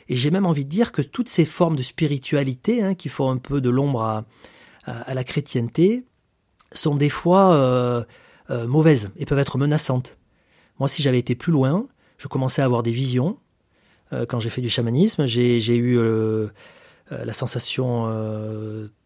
Et 0.08 0.16
j'ai 0.16 0.32
même 0.32 0.46
envie 0.46 0.66
de 0.66 0.70
dire 0.70 0.92
que 0.92 1.02
toutes 1.02 1.30
ces 1.30 1.46
formes 1.46 1.76
de 1.76 1.84
spiritualité, 1.84 2.82
hein, 2.82 2.96
qui 2.96 3.10
font 3.10 3.30
un 3.30 3.38
peu 3.38 3.62
de 3.62 3.70
l'ombre 3.70 4.02
à, 4.02 4.26
la 5.14 5.24
chrétienté, 5.24 6.04
sont 6.72 6.96
des 6.96 7.10
fois 7.10 7.54
euh, 7.54 8.04
euh, 8.50 8.66
mauvaises 8.68 9.12
et 9.18 9.26
peuvent 9.26 9.38
être 9.38 9.60
menaçantes. 9.60 10.18
Moi, 10.80 10.88
si 10.88 11.04
j'avais 11.04 11.20
été 11.20 11.36
plus 11.36 11.52
loin, 11.52 11.88
je 12.18 12.28
commençais 12.28 12.64
à 12.64 12.66
avoir 12.66 12.82
des 12.82 12.92
visions. 12.92 13.38
Euh, 14.14 14.26
quand 14.26 14.40
j'ai 14.40 14.50
fait 14.50 14.62
du 14.62 14.70
chamanisme, 14.70 15.26
j'ai 15.26 15.76
eu 15.76 15.98
euh, 15.98 16.48
euh, 17.12 17.26
la 17.26 17.34
sensation 17.34 18.08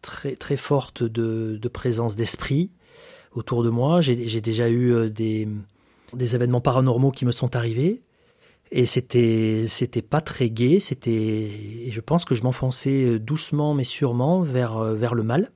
très 0.02 0.56
forte 0.56 1.02
de, 1.02 1.68
présence 1.68 2.16
d'esprit 2.16 2.70
autour 3.32 3.62
de 3.62 3.70
moi. 3.70 4.00
J'ai 4.00 4.40
déjà 4.40 4.70
eu 4.70 5.10
des, 5.10 5.48
événements 6.18 6.60
paranormaux 6.60 7.10
qui 7.10 7.24
me 7.24 7.32
sont 7.32 7.56
arrivés 7.56 8.02
et 8.70 8.86
c'était 8.86 9.66
c'était 9.68 10.02
pas 10.02 10.20
très 10.20 10.48
gai. 10.50 10.80
C'était 10.80 11.90
je 11.90 12.00
pense 12.00 12.24
que 12.24 12.34
je 12.34 12.42
m'enfonçais 12.42 13.18
doucement 13.18 13.74
mais 13.74 13.84
sûrement 13.84 14.40
vers 14.42 15.14
le 15.14 15.22
mal 15.22 15.50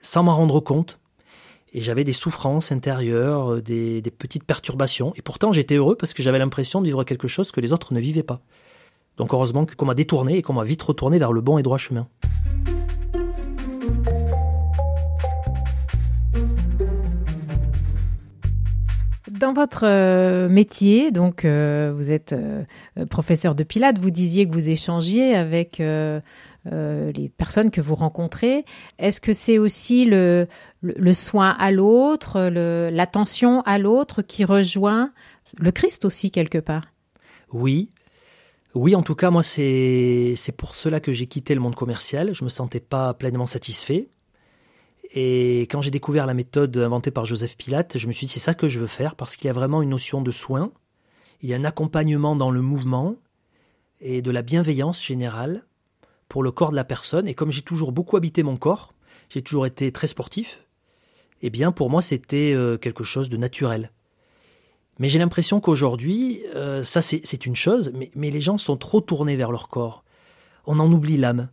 sans 0.00 0.22
m'en 0.22 0.36
rendre 0.36 0.60
compte. 0.60 1.00
Et 1.72 1.82
j'avais 1.82 2.04
des 2.04 2.14
souffrances 2.14 2.72
intérieures, 2.72 3.60
des 3.60 4.00
petites 4.16 4.44
perturbations. 4.44 5.12
Et 5.16 5.22
pourtant, 5.22 5.52
j'étais 5.52 5.74
heureux 5.74 5.96
parce 5.96 6.14
que 6.14 6.22
j'avais 6.22 6.38
l'impression 6.38 6.80
de 6.80 6.86
vivre 6.86 7.04
quelque 7.04 7.28
chose 7.28 7.50
que 7.50 7.60
les 7.60 7.72
autres 7.72 7.92
ne 7.92 8.00
vivaient 8.00 8.22
pas. 8.22 8.40
Donc 9.16 9.32
heureusement 9.32 9.66
qu'on 9.76 9.86
m'a 9.86 9.94
détourné 9.94 10.36
et 10.36 10.42
qu'on 10.42 10.52
m'a 10.52 10.64
vite 10.64 10.82
retourné 10.82 11.18
vers 11.18 11.32
le 11.32 11.40
bon 11.40 11.58
et 11.58 11.62
droit 11.62 11.78
chemin. 11.78 12.06
Dans 19.30 19.52
votre 19.52 19.84
euh, 19.84 20.48
métier, 20.48 21.10
donc 21.10 21.44
euh, 21.44 21.92
vous 21.94 22.10
êtes 22.10 22.32
euh, 22.32 22.64
professeur 23.10 23.54
de 23.54 23.64
Pilates, 23.64 23.98
vous 23.98 24.10
disiez 24.10 24.48
que 24.48 24.52
vous 24.52 24.70
échangiez 24.70 25.34
avec 25.34 25.78
les 25.78 27.28
personnes 27.36 27.70
que 27.70 27.80
vous 27.80 27.94
rencontrez. 27.94 28.64
Est-ce 28.98 29.20
que 29.20 29.32
c'est 29.32 29.58
aussi 29.58 30.04
le, 30.06 30.46
le, 30.80 31.14
soin 31.14 31.50
à 31.50 31.70
l'autre, 31.70 32.40
l'attention 32.90 33.60
à 33.62 33.78
l'autre 33.78 34.22
qui 34.22 34.44
rejoint 34.44 35.12
le 35.58 35.70
Christ 35.70 36.04
aussi 36.04 36.30
quelque 36.30 36.58
part? 36.58 36.92
Oui, 37.52 37.90
oui, 38.76 38.94
en 38.94 39.02
tout 39.02 39.14
cas, 39.14 39.30
moi, 39.30 39.42
c'est 39.42 40.36
pour 40.56 40.74
cela 40.74 41.00
que 41.00 41.10
j'ai 41.10 41.26
quitté 41.26 41.54
le 41.54 41.60
monde 41.60 41.74
commercial. 41.74 42.34
Je 42.34 42.44
me 42.44 42.50
sentais 42.50 42.78
pas 42.78 43.14
pleinement 43.14 43.46
satisfait. 43.46 44.08
Et 45.14 45.62
quand 45.70 45.80
j'ai 45.80 45.90
découvert 45.90 46.26
la 46.26 46.34
méthode 46.34 46.76
inventée 46.76 47.10
par 47.10 47.24
Joseph 47.24 47.56
Pilate, 47.56 47.96
je 47.96 48.06
me 48.06 48.12
suis 48.12 48.26
dit 48.26 48.34
c'est 48.34 48.40
ça 48.40 48.52
que 48.52 48.68
je 48.68 48.78
veux 48.78 48.86
faire 48.86 49.14
parce 49.14 49.34
qu'il 49.34 49.46
y 49.46 49.50
a 49.50 49.54
vraiment 49.54 49.80
une 49.80 49.88
notion 49.88 50.20
de 50.20 50.30
soin, 50.30 50.72
il 51.40 51.48
y 51.48 51.54
a 51.54 51.56
un 51.56 51.64
accompagnement 51.64 52.36
dans 52.36 52.50
le 52.50 52.60
mouvement 52.60 53.16
et 54.00 54.20
de 54.20 54.30
la 54.30 54.42
bienveillance 54.42 55.02
générale 55.02 55.64
pour 56.28 56.42
le 56.42 56.50
corps 56.50 56.70
de 56.70 56.76
la 56.76 56.84
personne. 56.84 57.28
Et 57.28 57.34
comme 57.34 57.52
j'ai 57.52 57.62
toujours 57.62 57.92
beaucoup 57.92 58.16
habité 58.16 58.42
mon 58.42 58.56
corps, 58.56 58.92
j'ai 59.30 59.42
toujours 59.42 59.64
été 59.64 59.90
très 59.90 60.06
sportif, 60.06 60.66
eh 61.40 61.48
bien 61.48 61.72
pour 61.72 61.88
moi 61.88 62.02
c'était 62.02 62.52
euh, 62.52 62.76
quelque 62.76 63.04
chose 63.04 63.30
de 63.30 63.38
naturel. 63.38 63.92
Mais 64.98 65.08
j'ai 65.08 65.18
l'impression 65.18 65.60
qu'aujourd'hui, 65.60 66.42
euh, 66.54 66.82
ça 66.84 67.02
c'est 67.02 67.46
une 67.46 67.56
chose, 67.56 67.92
mais, 68.14 68.30
les 68.30 68.40
gens 68.40 68.58
sont 68.58 68.76
trop 68.76 69.00
tournés 69.00 69.36
vers 69.36 69.52
leur 69.52 69.68
corps. 69.68 70.04
On 70.66 70.78
en 70.78 70.90
oublie 70.90 71.16
l'âme. 71.16 71.48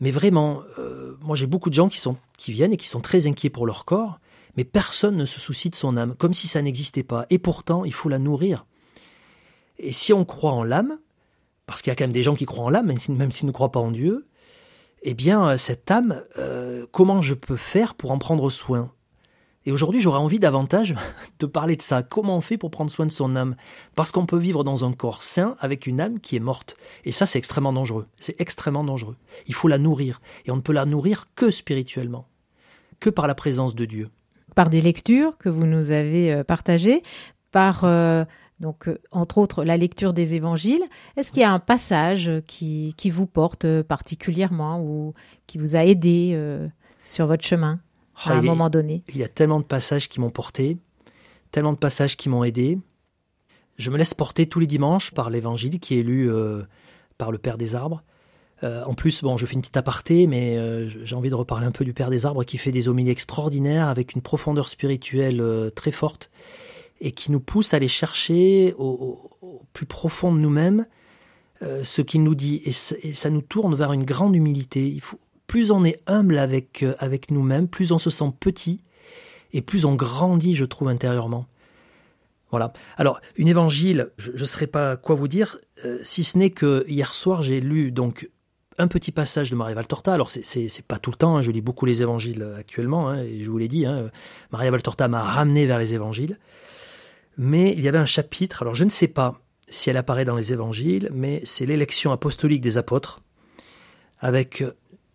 Mais 0.00 0.10
vraiment, 0.10 0.62
euh, 0.78 1.16
moi 1.20 1.36
j'ai 1.36 1.46
beaucoup 1.46 1.68
de 1.68 1.74
gens 1.74 1.88
qui, 1.88 2.52
viennent 2.52 2.72
et 2.72 2.78
qui 2.78 2.88
sont 2.88 3.00
très 3.00 3.26
inquiets 3.26 3.50
pour 3.50 3.66
leur 3.66 3.84
corps, 3.84 4.18
mais 4.56 4.64
personne 4.64 5.16
ne 5.16 5.26
se 5.26 5.40
soucie 5.40 5.68
de 5.68 5.74
son 5.74 5.96
âme, 5.96 6.14
comme 6.14 6.32
si 6.32 6.48
ça 6.48 6.62
n'existait 6.62 7.02
pas. 7.02 7.26
Et 7.28 7.38
pourtant, 7.38 7.84
il 7.84 7.92
faut 7.92 8.08
la 8.08 8.18
nourrir. 8.18 8.64
Et 9.78 9.92
si 9.92 10.12
on 10.12 10.24
croit 10.24 10.52
en 10.52 10.64
l'âme, 10.64 10.98
parce 11.66 11.82
qu'il 11.82 11.90
y 11.90 11.92
a 11.92 11.96
quand 11.96 12.04
même 12.04 12.12
des 12.12 12.22
gens 12.22 12.34
qui 12.34 12.46
croient 12.46 12.64
en 12.64 12.70
l'âme, 12.70 12.92
même 13.10 13.30
s'ils 13.30 13.46
ne 13.46 13.52
croient 13.52 13.72
pas 13.72 13.80
en 13.80 13.90
Dieu, 13.90 14.26
eh 15.02 15.14
bien, 15.14 15.56
cette 15.56 15.90
âme, 15.90 16.22
euh, 16.38 16.86
comment 16.92 17.22
je 17.22 17.34
peux 17.34 17.56
faire 17.56 17.94
pour 17.94 18.10
en 18.10 18.18
prendre 18.18 18.50
soin? 18.50 18.92
Et 19.66 19.72
aujourd'hui, 19.72 20.00
j'aurais 20.00 20.18
envie 20.18 20.38
davantage 20.38 20.94
de 21.38 21.46
parler 21.46 21.76
de 21.76 21.82
ça. 21.82 22.02
Comment 22.02 22.36
on 22.36 22.40
fait 22.40 22.56
pour 22.56 22.70
prendre 22.70 22.90
soin 22.90 23.04
de 23.04 23.10
son 23.10 23.36
âme? 23.36 23.56
Parce 23.94 24.10
qu'on 24.10 24.24
peut 24.24 24.38
vivre 24.38 24.64
dans 24.64 24.86
un 24.86 24.92
corps 24.92 25.22
sain 25.22 25.54
avec 25.60 25.86
une 25.86 26.00
âme 26.00 26.18
qui 26.18 26.36
est 26.36 26.40
morte. 26.40 26.76
Et 27.04 27.12
ça, 27.12 27.26
c'est 27.26 27.38
extrêmement 27.38 27.72
dangereux. 27.72 28.06
C'est 28.18 28.40
extrêmement 28.40 28.84
dangereux. 28.84 29.16
Il 29.46 29.54
faut 29.54 29.68
la 29.68 29.76
nourrir. 29.76 30.22
Et 30.46 30.50
on 30.50 30.56
ne 30.56 30.62
peut 30.62 30.72
la 30.72 30.86
nourrir 30.86 31.26
que 31.34 31.50
spirituellement, 31.50 32.26
que 33.00 33.10
par 33.10 33.26
la 33.26 33.34
présence 33.34 33.74
de 33.74 33.84
Dieu. 33.84 34.08
Par 34.54 34.70
des 34.70 34.80
lectures 34.80 35.36
que 35.36 35.50
vous 35.50 35.66
nous 35.66 35.90
avez 35.90 36.32
euh, 36.32 36.42
partagées, 36.42 37.02
par 37.52 37.84
euh, 37.84 38.24
donc 38.60 38.88
euh, 38.88 38.98
entre 39.12 39.36
autres 39.36 39.62
la 39.62 39.76
lecture 39.76 40.14
des 40.14 40.34
évangiles. 40.34 40.82
Est-ce 41.18 41.32
qu'il 41.32 41.42
y 41.42 41.44
a 41.44 41.52
un 41.52 41.58
passage 41.58 42.30
qui, 42.46 42.94
qui 42.96 43.10
vous 43.10 43.26
porte 43.26 43.82
particulièrement 43.82 44.82
ou 44.82 45.12
qui 45.46 45.58
vous 45.58 45.76
a 45.76 45.84
aidé 45.84 46.36
sur 47.04 47.26
votre 47.26 47.44
chemin? 47.44 47.78
À 48.24 48.32
un 48.34 48.42
moment 48.42 48.70
donné. 48.70 49.02
Il 49.08 49.16
y 49.16 49.22
a 49.22 49.28
tellement 49.28 49.60
de 49.60 49.64
passages 49.64 50.08
qui 50.08 50.20
m'ont 50.20 50.30
porté, 50.30 50.78
tellement 51.52 51.72
de 51.72 51.78
passages 51.78 52.16
qui 52.16 52.28
m'ont 52.28 52.44
aidé. 52.44 52.78
Je 53.78 53.90
me 53.90 53.96
laisse 53.96 54.14
porter 54.14 54.46
tous 54.46 54.60
les 54.60 54.66
dimanches 54.66 55.12
par 55.12 55.30
l'évangile 55.30 55.80
qui 55.80 55.98
est 55.98 56.02
lu 56.02 56.30
euh, 56.30 56.62
par 57.18 57.32
le 57.32 57.38
Père 57.38 57.56
des 57.56 57.74
Arbres. 57.74 58.02
Euh, 58.62 58.84
en 58.84 58.92
plus, 58.92 59.22
bon, 59.22 59.38
je 59.38 59.46
fais 59.46 59.54
une 59.54 59.62
petite 59.62 59.78
aparté, 59.78 60.26
mais 60.26 60.58
euh, 60.58 60.90
j'ai 61.04 61.14
envie 61.14 61.30
de 61.30 61.34
reparler 61.34 61.66
un 61.66 61.70
peu 61.70 61.84
du 61.84 61.94
Père 61.94 62.10
des 62.10 62.26
Arbres 62.26 62.44
qui 62.44 62.58
fait 62.58 62.72
des 62.72 62.88
homélies 62.88 63.10
extraordinaires 63.10 63.88
avec 63.88 64.14
une 64.14 64.20
profondeur 64.20 64.68
spirituelle 64.68 65.42
très 65.74 65.92
forte 65.92 66.30
et 67.00 67.12
qui 67.12 67.32
nous 67.32 67.40
pousse 67.40 67.72
à 67.72 67.78
aller 67.78 67.88
chercher 67.88 68.74
au, 68.76 69.30
plus 69.72 69.86
profond 69.86 70.34
de 70.34 70.38
nous-mêmes 70.38 70.86
ce 71.62 72.02
qu'il 72.02 72.22
nous 72.22 72.34
dit. 72.34 72.60
Et, 72.66 72.72
et, 73.08 73.14
ça 73.14 73.30
nous 73.30 73.40
tourne 73.40 73.74
vers 73.74 73.94
une 73.94 74.04
grande 74.04 74.36
humilité. 74.36 74.86
Il 74.86 75.00
faut, 75.00 75.18
plus 75.50 75.72
on 75.72 75.82
est 75.84 76.00
humble 76.06 76.38
avec, 76.38 76.84
euh, 76.84 76.94
avec 77.00 77.32
nous-mêmes, 77.32 77.66
plus 77.66 77.90
on 77.90 77.98
se 77.98 78.08
sent 78.08 78.32
petit 78.38 78.84
et 79.52 79.62
plus 79.62 79.84
on 79.84 79.96
grandit, 79.96 80.54
je 80.54 80.64
trouve, 80.64 80.86
intérieurement. 80.86 81.46
Voilà. 82.52 82.72
Alors, 82.96 83.20
une 83.34 83.48
évangile, 83.48 84.10
je 84.16 84.30
ne 84.30 84.44
saurais 84.44 84.68
pas 84.68 84.96
quoi 84.96 85.16
vous 85.16 85.26
dire, 85.26 85.58
euh, 85.84 85.98
si 86.04 86.22
ce 86.22 86.38
n'est 86.38 86.50
que 86.50 86.84
hier 86.86 87.12
soir, 87.14 87.42
j'ai 87.42 87.60
lu 87.60 87.90
donc 87.90 88.30
un 88.78 88.86
petit 88.86 89.10
passage 89.10 89.50
de 89.50 89.56
Maria 89.56 89.74
Valtorta. 89.74 90.14
Alors, 90.14 90.30
c'est 90.30 90.86
pas 90.86 91.00
tout 91.00 91.10
le 91.10 91.16
temps, 91.16 91.38
hein, 91.38 91.42
je 91.42 91.50
lis 91.50 91.62
beaucoup 91.62 91.84
les 91.84 92.00
évangiles 92.00 92.46
actuellement, 92.56 93.08
hein, 93.08 93.18
et 93.18 93.42
je 93.42 93.50
vous 93.50 93.58
l'ai 93.58 93.66
dit, 93.66 93.86
hein, 93.86 94.08
Maria 94.52 94.70
Valtorta 94.70 95.08
m'a 95.08 95.24
ramené 95.24 95.66
vers 95.66 95.80
les 95.80 95.94
évangiles. 95.94 96.38
Mais 97.38 97.72
il 97.72 97.80
y 97.80 97.88
avait 97.88 97.98
un 97.98 98.06
chapitre, 98.06 98.62
alors 98.62 98.76
je 98.76 98.84
ne 98.84 98.90
sais 98.90 99.08
pas 99.08 99.40
si 99.66 99.90
elle 99.90 99.96
apparaît 99.96 100.24
dans 100.24 100.36
les 100.36 100.52
évangiles, 100.52 101.10
mais 101.12 101.42
c'est 101.44 101.66
l'élection 101.66 102.12
apostolique 102.12 102.60
des 102.60 102.78
apôtres, 102.78 103.20
avec 104.20 104.62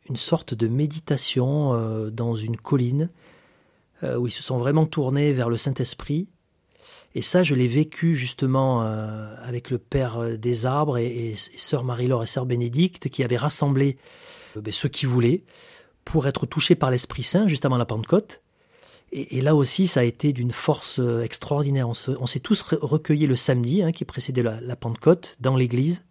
une 0.09 0.15
sorte 0.15 0.53
de 0.53 0.67
méditation 0.67 1.73
euh, 1.73 2.09
dans 2.09 2.35
une 2.35 2.57
colline 2.57 3.09
euh, 4.03 4.17
où 4.17 4.27
ils 4.27 4.31
se 4.31 4.43
sont 4.43 4.57
vraiment 4.57 4.85
tournés 4.85 5.33
vers 5.33 5.49
le 5.49 5.57
Saint-Esprit. 5.57 6.27
Et 7.15 7.21
ça, 7.21 7.43
je 7.43 7.55
l'ai 7.55 7.67
vécu 7.67 8.15
justement 8.15 8.83
euh, 8.83 9.35
avec 9.41 9.69
le 9.69 9.77
Père 9.77 10.37
des 10.37 10.65
Arbres 10.65 10.97
et, 10.97 11.35
Sœur 11.55 11.83
Marie-Laure 11.83 12.23
et 12.23 12.27
Sœur 12.27 12.45
Bénédicte 12.45 13.09
qui 13.09 13.23
avaient 13.23 13.37
rassemblé 13.37 13.97
ben, 14.55 14.71
ceux 14.71 14.89
qui 14.89 15.05
voulaient 15.05 15.43
pour 16.03 16.27
être 16.27 16.45
touchés 16.45 16.75
par 16.75 16.91
l'Esprit 16.91 17.23
Saint 17.23 17.47
juste 17.47 17.65
avant 17.65 17.77
la 17.77 17.85
Pentecôte. 17.85 18.41
Et, 19.11 19.39
là 19.39 19.55
aussi, 19.55 19.87
ça 19.87 20.01
a 20.01 20.03
été 20.03 20.33
d'une 20.33 20.51
force 20.51 20.99
extraordinaire. 21.23 21.87
On 21.87 22.27
s'est 22.27 22.39
tous 22.41 22.63
recueillis 22.63 23.27
le 23.27 23.37
samedi 23.37 23.81
hein, 23.81 23.93
qui 23.93 24.03
précédait 24.03 24.43
la 24.43 24.75
Pentecôte 24.75 25.37
dans 25.39 25.55
l'église. 25.55 26.03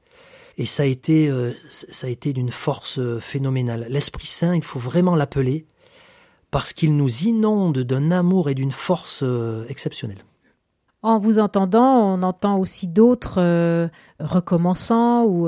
Et 0.56 0.66
ça 0.66 0.84
a 0.84 0.86
été, 0.86 1.28
euh, 1.28 1.52
ça 1.70 2.06
a 2.06 2.10
été 2.10 2.32
d'une 2.32 2.50
force 2.50 2.98
euh, 2.98 3.18
phénoménale. 3.18 3.86
L'Esprit 3.88 4.26
Saint, 4.26 4.54
il 4.54 4.62
faut 4.62 4.78
vraiment 4.78 5.16
l'appeler 5.16 5.66
parce 6.50 6.72
qu'il 6.72 6.96
nous 6.96 7.24
inonde 7.24 7.78
d'un 7.80 8.10
amour 8.10 8.48
et 8.48 8.54
d'une 8.54 8.70
force 8.70 9.22
euh, 9.24 9.66
exceptionnelle. 9.68 10.24
En 11.02 11.18
vous 11.18 11.38
entendant, 11.38 12.14
on 12.14 12.22
entend 12.22 12.58
aussi 12.58 12.86
d'autres 12.86 13.90
recommençants 14.20 15.24
ou 15.24 15.46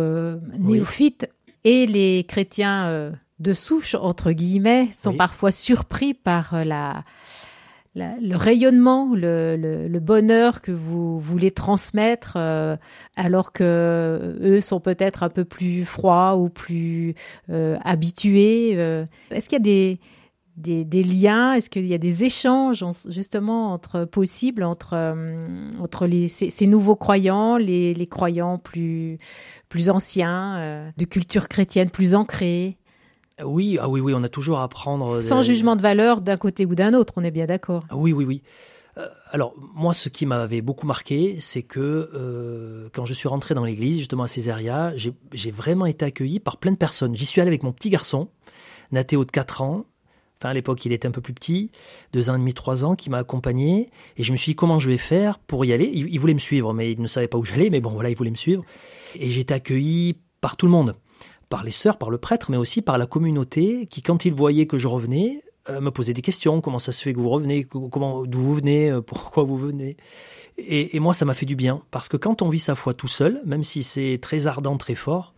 néophytes 0.58 1.30
et 1.64 1.86
les 1.86 2.24
chrétiens 2.28 3.14
de 3.38 3.52
souche, 3.54 3.94
entre 3.94 4.32
guillemets, 4.32 4.90
sont 4.92 5.14
parfois 5.14 5.50
surpris 5.50 6.12
par 6.12 6.62
la, 6.62 7.04
le 7.96 8.36
rayonnement, 8.36 9.14
le, 9.14 9.98
bonheur 9.98 10.60
que 10.60 10.72
vous 10.72 11.18
voulez 11.18 11.50
transmettre, 11.50 12.34
euh, 12.36 12.76
alors 13.16 13.52
que 13.52 14.38
eux 14.40 14.60
sont 14.60 14.80
peut-être 14.80 15.22
un 15.22 15.30
peu 15.30 15.44
plus 15.44 15.84
froids 15.84 16.36
ou 16.36 16.48
plus 16.48 17.14
euh, 17.50 17.76
habitués. 17.84 18.74
Euh. 18.76 19.04
Est-ce 19.30 19.48
qu'il 19.48 19.58
y 19.58 19.62
a 19.62 19.98
des, 20.56 21.02
liens? 21.02 21.54
Est-ce 21.54 21.70
qu'il 21.70 21.86
y 21.86 21.94
a 21.94 21.98
des 21.98 22.24
échanges 22.24 22.84
justement 23.08 23.72
entre 23.72 24.04
possibles 24.04 24.62
entre 24.62 25.14
entre 25.80 26.08
ces, 26.28 26.66
nouveaux 26.66 26.96
croyants, 26.96 27.56
les, 27.56 27.94
les 27.94 28.06
croyants 28.06 28.58
plus 28.58 29.18
plus 29.68 29.90
anciens, 29.90 30.92
de 30.96 31.04
culture 31.04 31.48
chrétienne 31.48 31.90
plus 31.90 32.14
ancrée 32.14 32.76
oui, 33.44 33.78
ah 33.80 33.88
oui, 33.88 34.00
oui, 34.00 34.14
on 34.16 34.22
a 34.22 34.28
toujours 34.28 34.60
à 34.60 34.64
apprendre. 34.64 35.20
Sans 35.20 35.42
jugement 35.42 35.76
de 35.76 35.82
valeur 35.82 36.22
d'un 36.22 36.36
côté 36.36 36.64
ou 36.64 36.74
d'un 36.74 36.94
autre, 36.94 37.14
on 37.16 37.24
est 37.24 37.30
bien 37.30 37.46
d'accord. 37.46 37.84
Ah 37.90 37.96
oui, 37.96 38.12
oui, 38.12 38.24
oui. 38.24 38.42
Euh, 38.98 39.06
alors, 39.30 39.52
moi, 39.74 39.92
ce 39.92 40.08
qui 40.08 40.24
m'avait 40.24 40.62
beaucoup 40.62 40.86
marqué, 40.86 41.36
c'est 41.40 41.62
que 41.62 41.80
euh, 42.14 42.88
quand 42.94 43.04
je 43.04 43.12
suis 43.12 43.28
rentré 43.28 43.54
dans 43.54 43.64
l'église, 43.64 43.98
justement 43.98 44.22
à 44.22 44.28
Césaria, 44.28 44.94
j'ai 44.96 45.50
vraiment 45.50 45.84
été 45.84 46.04
accueilli 46.06 46.40
par 46.40 46.56
plein 46.56 46.72
de 46.72 46.78
personnes. 46.78 47.14
J'y 47.14 47.26
suis 47.26 47.40
allé 47.42 47.48
avec 47.48 47.62
mon 47.62 47.72
petit 47.72 47.90
garçon, 47.90 48.28
Nathéo 48.90 49.24
de 49.24 49.30
4 49.30 49.60
ans. 49.60 49.84
Enfin, 50.40 50.50
à 50.50 50.54
l'époque, 50.54 50.84
il 50.86 50.92
était 50.92 51.08
un 51.08 51.10
peu 51.10 51.20
plus 51.20 51.34
petit, 51.34 51.70
deux 52.12 52.28
ans 52.30 52.36
et 52.36 52.38
demi, 52.38 52.52
trois 52.52 52.84
ans, 52.84 52.94
qui 52.94 53.08
m'a 53.08 53.18
accompagné. 53.18 53.90
Et 54.16 54.22
je 54.22 54.32
me 54.32 54.36
suis 54.36 54.52
dit, 54.52 54.56
comment 54.56 54.78
je 54.78 54.88
vais 54.88 54.98
faire 54.98 55.38
pour 55.38 55.64
y 55.64 55.72
aller? 55.72 55.90
Il, 55.92 56.08
il 56.12 56.18
voulait 56.18 56.34
me 56.34 56.38
suivre, 56.38 56.72
mais 56.72 56.92
il 56.92 57.00
ne 57.00 57.08
savait 57.08 57.28
pas 57.28 57.38
où 57.38 57.44
j'allais, 57.44 57.68
mais 57.68 57.80
bon, 57.80 57.90
voilà, 57.90 58.10
il 58.10 58.16
voulait 58.16 58.30
me 58.30 58.36
suivre. 58.36 58.62
Et 59.14 59.30
j'ai 59.30 59.40
été 59.42 59.52
accueilli 59.52 60.16
par 60.40 60.56
tout 60.56 60.66
le 60.66 60.72
monde 60.72 60.94
par 61.48 61.64
les 61.64 61.70
sœurs, 61.70 61.98
par 61.98 62.10
le 62.10 62.18
prêtre, 62.18 62.50
mais 62.50 62.56
aussi 62.56 62.82
par 62.82 62.98
la 62.98 63.06
communauté 63.06 63.86
qui, 63.86 64.02
quand 64.02 64.24
ils 64.24 64.34
voyaient 64.34 64.66
que 64.66 64.78
je 64.78 64.88
revenais, 64.88 65.42
euh, 65.68 65.80
me 65.80 65.90
posaient 65.90 66.12
des 66.12 66.22
questions. 66.22 66.60
Comment 66.60 66.78
ça 66.78 66.92
se 66.92 67.02
fait 67.02 67.12
que 67.12 67.18
vous 67.18 67.28
revenez? 67.28 67.64
Comment, 67.64 68.24
d'où 68.24 68.38
vous 68.38 68.54
venez? 68.54 68.90
Euh, 68.90 69.00
Pourquoi 69.00 69.44
vous 69.44 69.56
venez? 69.56 69.96
Et, 70.58 70.98
moi, 71.00 71.12
ça 71.12 71.26
m'a 71.26 71.34
fait 71.34 71.46
du 71.46 71.56
bien 71.56 71.82
parce 71.90 72.08
que 72.08 72.16
quand 72.16 72.40
on 72.40 72.48
vit 72.48 72.60
sa 72.60 72.74
foi 72.74 72.94
tout 72.94 73.08
seul, 73.08 73.42
même 73.44 73.62
si 73.62 73.82
c'est 73.82 74.18
très 74.22 74.46
ardent, 74.46 74.78
très 74.78 74.94
fort, 74.94 75.34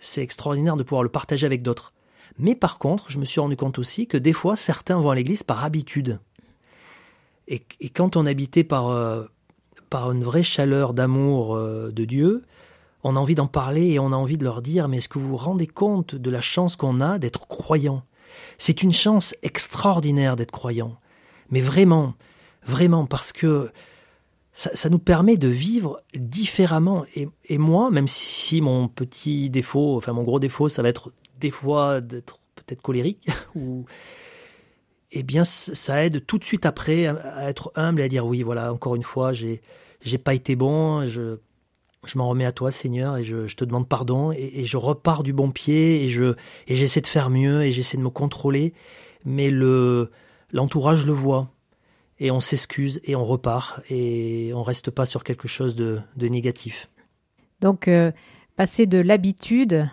c'est 0.00 0.22
extraordinaire 0.22 0.76
de 0.76 0.82
pouvoir 0.82 1.04
le 1.04 1.08
partager 1.08 1.46
avec 1.46 1.62
d'autres. 1.62 1.92
Mais 2.38 2.56
par 2.56 2.78
contre, 2.78 3.10
je 3.10 3.18
me 3.18 3.24
suis 3.24 3.40
rendu 3.40 3.56
compte 3.56 3.78
aussi 3.78 4.08
que 4.08 4.16
des 4.16 4.32
fois, 4.32 4.56
certains 4.56 4.98
vont 4.98 5.10
à 5.10 5.14
l'église 5.14 5.44
par 5.44 5.64
habitude. 5.64 6.18
Et, 7.46 7.62
quand 7.94 8.16
on 8.16 8.26
habité 8.26 8.64
par, 8.64 8.88
euh, 8.88 9.24
par 9.90 10.10
une 10.10 10.24
vraie 10.24 10.42
chaleur 10.42 10.92
d'amour 10.92 11.56
de 11.56 12.04
Dieu, 12.04 12.42
on 13.04 13.16
a 13.16 13.18
envie 13.18 13.34
d'en 13.34 13.46
parler 13.46 13.86
et 13.88 13.98
on 13.98 14.12
a 14.12 14.16
envie 14.16 14.38
de 14.38 14.44
leur 14.44 14.62
dire, 14.62 14.88
mais 14.88 14.98
est-ce 14.98 15.08
que 15.08 15.18
vous 15.18 15.28
vous 15.28 15.36
rendez 15.36 15.66
compte 15.66 16.14
de 16.14 16.30
la 16.30 16.40
chance 16.40 16.76
qu'on 16.76 17.00
a 17.00 17.18
d'être 17.18 17.46
croyant? 17.46 18.02
C'est 18.58 18.82
une 18.82 18.92
chance 18.92 19.34
extraordinaire 19.42 20.36
d'être 20.36 20.50
croyant. 20.50 20.96
Mais 21.50 21.60
vraiment, 21.60 22.14
vraiment, 22.64 23.06
parce 23.06 23.32
que 23.32 23.70
ça, 24.52 24.88
nous 24.88 24.98
permet 24.98 25.36
de 25.36 25.48
vivre 25.48 26.02
différemment. 26.14 27.04
Et, 27.14 27.28
et, 27.44 27.58
moi, 27.58 27.90
même 27.90 28.08
si 28.08 28.60
mon 28.60 28.88
petit 28.88 29.50
défaut, 29.50 29.96
enfin 29.96 30.12
mon 30.12 30.24
gros 30.24 30.40
défaut, 30.40 30.68
ça 30.68 30.82
va 30.82 30.88
être 30.88 31.12
des 31.38 31.52
fois 31.52 32.00
d'être 32.00 32.40
peut-être 32.56 32.82
colérique, 32.82 33.28
ou 33.54 33.84
eh 35.12 35.22
bien 35.22 35.44
ça 35.44 36.04
aide 36.04 36.26
tout 36.26 36.38
de 36.38 36.44
suite 36.44 36.66
après 36.66 37.06
à 37.06 37.48
être 37.48 37.72
humble 37.76 38.00
et 38.00 38.04
à 38.04 38.08
dire 38.08 38.26
oui, 38.26 38.42
voilà, 38.42 38.72
encore 38.72 38.96
une 38.96 39.02
fois, 39.02 39.32
j'ai 39.32 39.62
j'ai 40.02 40.18
pas 40.18 40.34
été 40.34 40.54
bon, 40.54 41.06
je 41.06 41.38
je 42.06 42.18
m'en 42.18 42.28
remets 42.28 42.44
à 42.44 42.52
toi, 42.52 42.70
Seigneur, 42.70 43.16
et 43.16 43.24
je, 43.24 43.46
je 43.46 43.56
te 43.56 43.64
demande 43.64 43.88
pardon, 43.88 44.32
et, 44.32 44.52
et, 44.54 44.66
je 44.66 44.76
repars 44.76 45.22
du 45.22 45.32
bon 45.32 45.50
pied, 45.50 46.04
et 46.04 46.08
je 46.08 46.34
et 46.66 46.76
j'essaie 46.76 47.00
de 47.00 47.06
faire 47.06 47.30
mieux, 47.30 47.62
et 47.62 47.72
j'essaie 47.72 47.96
de 47.96 48.02
me 48.02 48.10
contrôler, 48.10 48.72
mais 49.24 49.50
le 49.50 50.10
l'entourage 50.52 51.04
le 51.04 51.12
voit, 51.12 51.48
et 52.20 52.30
on 52.30 52.40
s'excuse, 52.40 53.00
et 53.04 53.16
on 53.16 53.24
repart, 53.24 53.80
et 53.90 54.52
on 54.54 54.62
reste 54.62 54.90
pas 54.90 55.06
sur 55.06 55.24
quelque 55.24 55.48
chose 55.48 55.74
de, 55.74 56.00
de 56.16 56.28
négatif. 56.28 56.88
Donc, 57.60 57.88
euh, 57.88 58.12
passer 58.56 58.86
de 58.86 58.98
l'habitude 58.98 59.88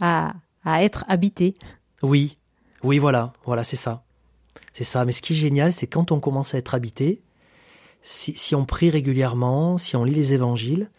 à, 0.00 0.34
à 0.64 0.84
être 0.84 1.04
habité. 1.08 1.54
Oui, 2.02 2.36
oui, 2.82 2.98
voilà, 2.98 3.32
voilà, 3.44 3.64
c'est 3.64 3.76
ça. 3.76 4.04
C'est 4.72 4.84
ça. 4.84 5.04
Mais 5.04 5.12
ce 5.12 5.22
qui 5.22 5.32
est 5.32 5.36
génial, 5.36 5.72
c'est 5.72 5.86
quand 5.86 6.12
on 6.12 6.20
commence 6.20 6.54
à 6.54 6.58
être 6.58 6.74
habité, 6.74 7.22
si, 8.02 8.32
si, 8.36 8.54
on 8.54 8.64
prie 8.64 8.90
régulièrement, 8.90 9.76
si 9.76 9.96
on 9.96 10.04
lit 10.04 10.14
les 10.14 10.32
évangiles, 10.32 10.90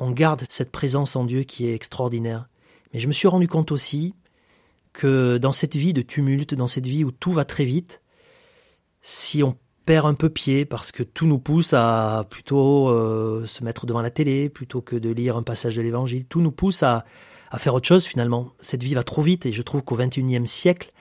on 0.00 0.10
garde 0.10 0.44
cette 0.48 0.72
présence 0.72 1.14
en 1.14 1.24
Dieu 1.24 1.42
qui 1.42 1.66
est 1.66 1.74
extraordinaire. 1.74 2.48
Mais 2.92 3.00
je 3.00 3.06
me 3.06 3.12
suis 3.12 3.28
rendu 3.28 3.46
compte 3.46 3.70
aussi 3.70 4.14
que 4.92 5.38
dans 5.38 5.52
cette 5.52 5.76
vie 5.76 5.92
de 5.92 6.02
tumulte, 6.02 6.54
dans 6.54 6.66
cette 6.66 6.86
vie 6.86 7.04
où 7.04 7.12
tout 7.12 7.32
va 7.32 7.44
très 7.44 7.64
vite, 7.64 8.00
si 9.02 9.42
on 9.42 9.56
perd 9.86 10.06
un 10.06 10.14
peu 10.14 10.28
pied 10.28 10.64
parce 10.64 10.92
que 10.92 11.02
tout 11.02 11.26
nous 11.26 11.38
pousse 11.38 11.72
à 11.72 12.26
plutôt 12.28 12.88
euh, 12.88 13.46
se 13.46 13.62
mettre 13.62 13.86
devant 13.86 14.02
la 14.02 14.10
télé 14.10 14.48
plutôt 14.48 14.80
que 14.80 14.96
de 14.96 15.10
lire 15.10 15.36
un 15.36 15.42
passage 15.42 15.76
de 15.76 15.82
l'évangile, 15.82 16.24
tout 16.26 16.40
nous 16.40 16.52
pousse 16.52 16.82
à, 16.82 17.04
faire 17.58 17.74
autre 17.74 17.86
chose 17.86 18.04
finalement. 18.04 18.52
Cette 18.60 18.82
vie 18.82 18.94
va 18.94 19.02
trop 19.02 19.22
vite 19.22 19.46
et 19.46 19.52
je 19.52 19.62
trouve 19.62 19.82
qu'au 19.82 19.96
XXIe 19.96 20.46
siècle, 20.46 20.92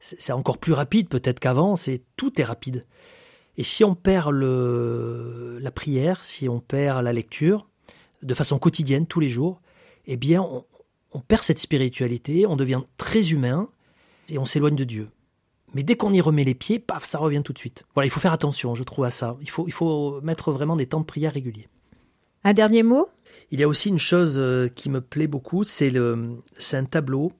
c'est 0.00 0.32
encore 0.32 0.58
plus 0.58 0.72
rapide 0.72 1.08
peut-être 1.08 1.38
qu'avant, 1.38 1.76
c'est 1.76 2.02
tout 2.16 2.40
est 2.40 2.44
rapide. 2.44 2.86
Et 3.58 3.62
si 3.62 3.84
on 3.84 3.94
perd 3.94 4.34
la 4.34 5.70
prière, 5.70 6.24
si 6.24 6.48
on 6.48 6.60
perd 6.60 7.04
la 7.04 7.12
lecture, 7.12 7.68
de 8.22 8.34
façon 8.34 8.58
quotidienne, 8.58 9.06
tous 9.06 9.20
les 9.20 9.30
jours, 9.30 9.60
eh 10.06 10.16
bien, 10.16 10.42
on, 10.42 10.64
on 11.12 11.20
perd 11.20 11.42
cette 11.42 11.58
spiritualité, 11.58 12.46
on 12.46 12.56
devient 12.56 12.82
très 12.96 13.30
humain 13.30 13.68
et 14.28 14.38
on 14.38 14.46
s'éloigne 14.46 14.76
de 14.76 14.84
Dieu. 14.84 15.08
Mais 15.74 15.82
dès 15.82 15.96
qu'on 15.96 16.12
y 16.12 16.20
remet 16.20 16.44
les 16.44 16.54
pieds, 16.54 16.78
paf, 16.78 17.04
ça 17.06 17.18
revient 17.18 17.42
tout 17.42 17.52
de 17.52 17.58
suite. 17.58 17.84
Voilà, 17.94 18.06
il 18.06 18.10
faut 18.10 18.20
faire 18.20 18.32
attention, 18.32 18.74
je 18.74 18.82
trouve, 18.82 19.04
à 19.06 19.10
ça. 19.10 19.36
Il 19.40 19.48
faut, 19.48 19.66
il 19.66 19.72
faut 19.72 20.20
mettre 20.20 20.52
vraiment 20.52 20.76
des 20.76 20.86
temps 20.86 21.00
de 21.00 21.06
prière 21.06 21.32
réguliers. 21.32 21.68
Un 22.44 22.52
dernier 22.52 22.82
mot? 22.82 23.08
Il 23.50 23.60
y 23.60 23.62
a 23.62 23.68
aussi 23.68 23.88
une 23.88 23.98
chose 23.98 24.34
euh, 24.36 24.68
qui 24.68 24.90
me 24.90 25.00
plaît 25.00 25.28
beaucoup, 25.28 25.64
c'est 25.64 25.90
le, 25.90 26.42
c'est 26.52 26.76
un 26.76 26.84
tableau, 26.84 27.32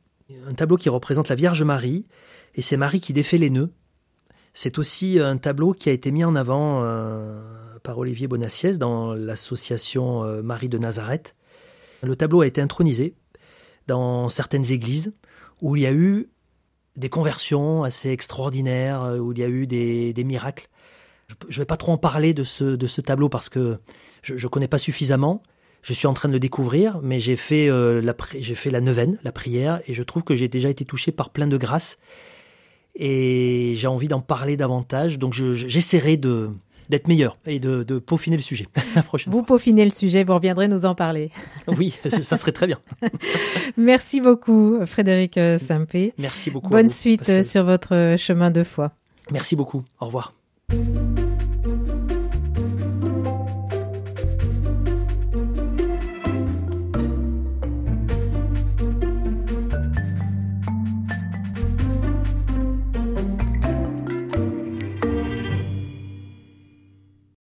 un 0.46 0.54
tableau 0.54 0.76
qui 0.76 0.88
représente 0.88 1.28
la 1.28 1.34
Vierge 1.34 1.62
Marie, 1.62 2.06
et 2.54 2.62
c'est 2.62 2.76
Marie 2.76 3.00
qui 3.00 3.12
défait 3.12 3.38
les 3.38 3.50
nœuds. 3.50 3.70
C'est 4.54 4.78
aussi 4.78 5.18
un 5.18 5.38
tableau 5.38 5.72
qui 5.72 5.88
a 5.88 5.92
été 5.92 6.10
mis 6.10 6.24
en 6.24 6.36
avant 6.36 6.82
euh, 6.84 7.42
par 7.82 7.98
Olivier 7.98 8.28
Bonassiès 8.28 8.78
dans 8.78 9.14
l'association 9.14 10.24
euh, 10.24 10.42
Marie 10.42 10.68
de 10.68 10.78
Nazareth. 10.78 11.34
Le 12.02 12.16
tableau 12.16 12.40
a 12.40 12.46
été 12.46 12.60
intronisé 12.60 13.14
dans 13.86 14.28
certaines 14.28 14.70
églises 14.72 15.12
où 15.60 15.76
il 15.76 15.82
y 15.82 15.86
a 15.86 15.92
eu 15.92 16.28
des 16.96 17.08
conversions 17.08 17.84
assez 17.84 18.10
extraordinaires, 18.10 19.02
euh, 19.02 19.18
où 19.18 19.32
il 19.32 19.38
y 19.38 19.44
a 19.44 19.48
eu 19.48 19.66
des, 19.66 20.24
miracles. 20.24 20.68
Je 21.48 21.58
ne 21.58 21.62
vais 21.62 21.66
pas 21.66 21.76
trop 21.76 21.92
en 21.92 21.98
parler 21.98 22.34
de 22.34 22.44
ce, 22.44 23.00
tableau 23.00 23.28
parce 23.28 23.48
que 23.48 23.78
je 24.22 24.34
ne 24.34 24.48
connais 24.48 24.68
pas 24.68 24.78
suffisamment. 24.78 25.42
Je 25.82 25.94
suis 25.94 26.06
en 26.06 26.14
train 26.14 26.28
de 26.28 26.34
le 26.34 26.38
découvrir, 26.38 27.00
mais 27.02 27.18
j'ai 27.18 27.34
fait, 27.36 27.68
euh, 27.68 28.00
la, 28.00 28.14
fait 28.14 28.70
la 28.70 28.80
neuvaine, 28.80 29.18
la 29.24 29.32
prière, 29.32 29.80
et 29.88 29.94
je 29.94 30.02
trouve 30.02 30.22
que 30.22 30.36
j'ai 30.36 30.46
déjà 30.46 30.68
été 30.68 30.84
touché 30.84 31.10
par 31.10 31.30
plein 31.30 31.48
de 31.48 31.56
grâces. 31.56 31.98
Et 32.94 33.74
j'ai 33.76 33.86
envie 33.88 34.06
d'en 34.06 34.20
parler 34.20 34.56
davantage, 34.56 35.18
donc 35.18 35.32
je, 35.32 35.54
j'essaierai 35.54 36.18
de, 36.18 36.50
d'être 36.92 37.08
meilleur 37.08 37.36
et 37.46 37.58
de, 37.58 37.82
de, 37.82 37.98
peaufiner 37.98 38.36
le 38.36 38.42
sujet 38.42 38.66
la 38.94 39.02
prochaine 39.02 39.32
Vous 39.32 39.40
fois. 39.40 39.46
peaufinez 39.46 39.84
le 39.84 39.90
sujet, 39.90 40.22
vous 40.22 40.34
reviendrez 40.34 40.68
nous 40.68 40.86
en 40.86 40.94
parler. 40.94 41.30
Oui, 41.66 41.94
ça 42.08 42.36
serait 42.36 42.52
très 42.52 42.66
bien. 42.66 42.78
Merci 43.76 44.20
beaucoup, 44.20 44.78
Frédéric 44.84 45.38
Sampé. 45.58 46.12
Merci 46.18 46.50
beaucoup. 46.50 46.68
Bonne 46.68 46.88
suite 46.88 47.20
Pascal. 47.20 47.44
sur 47.44 47.64
votre 47.64 48.14
chemin 48.18 48.50
de 48.50 48.62
foi. 48.62 48.92
Merci 49.30 49.56
beaucoup. 49.56 49.82
Au 50.00 50.06
revoir. 50.06 50.34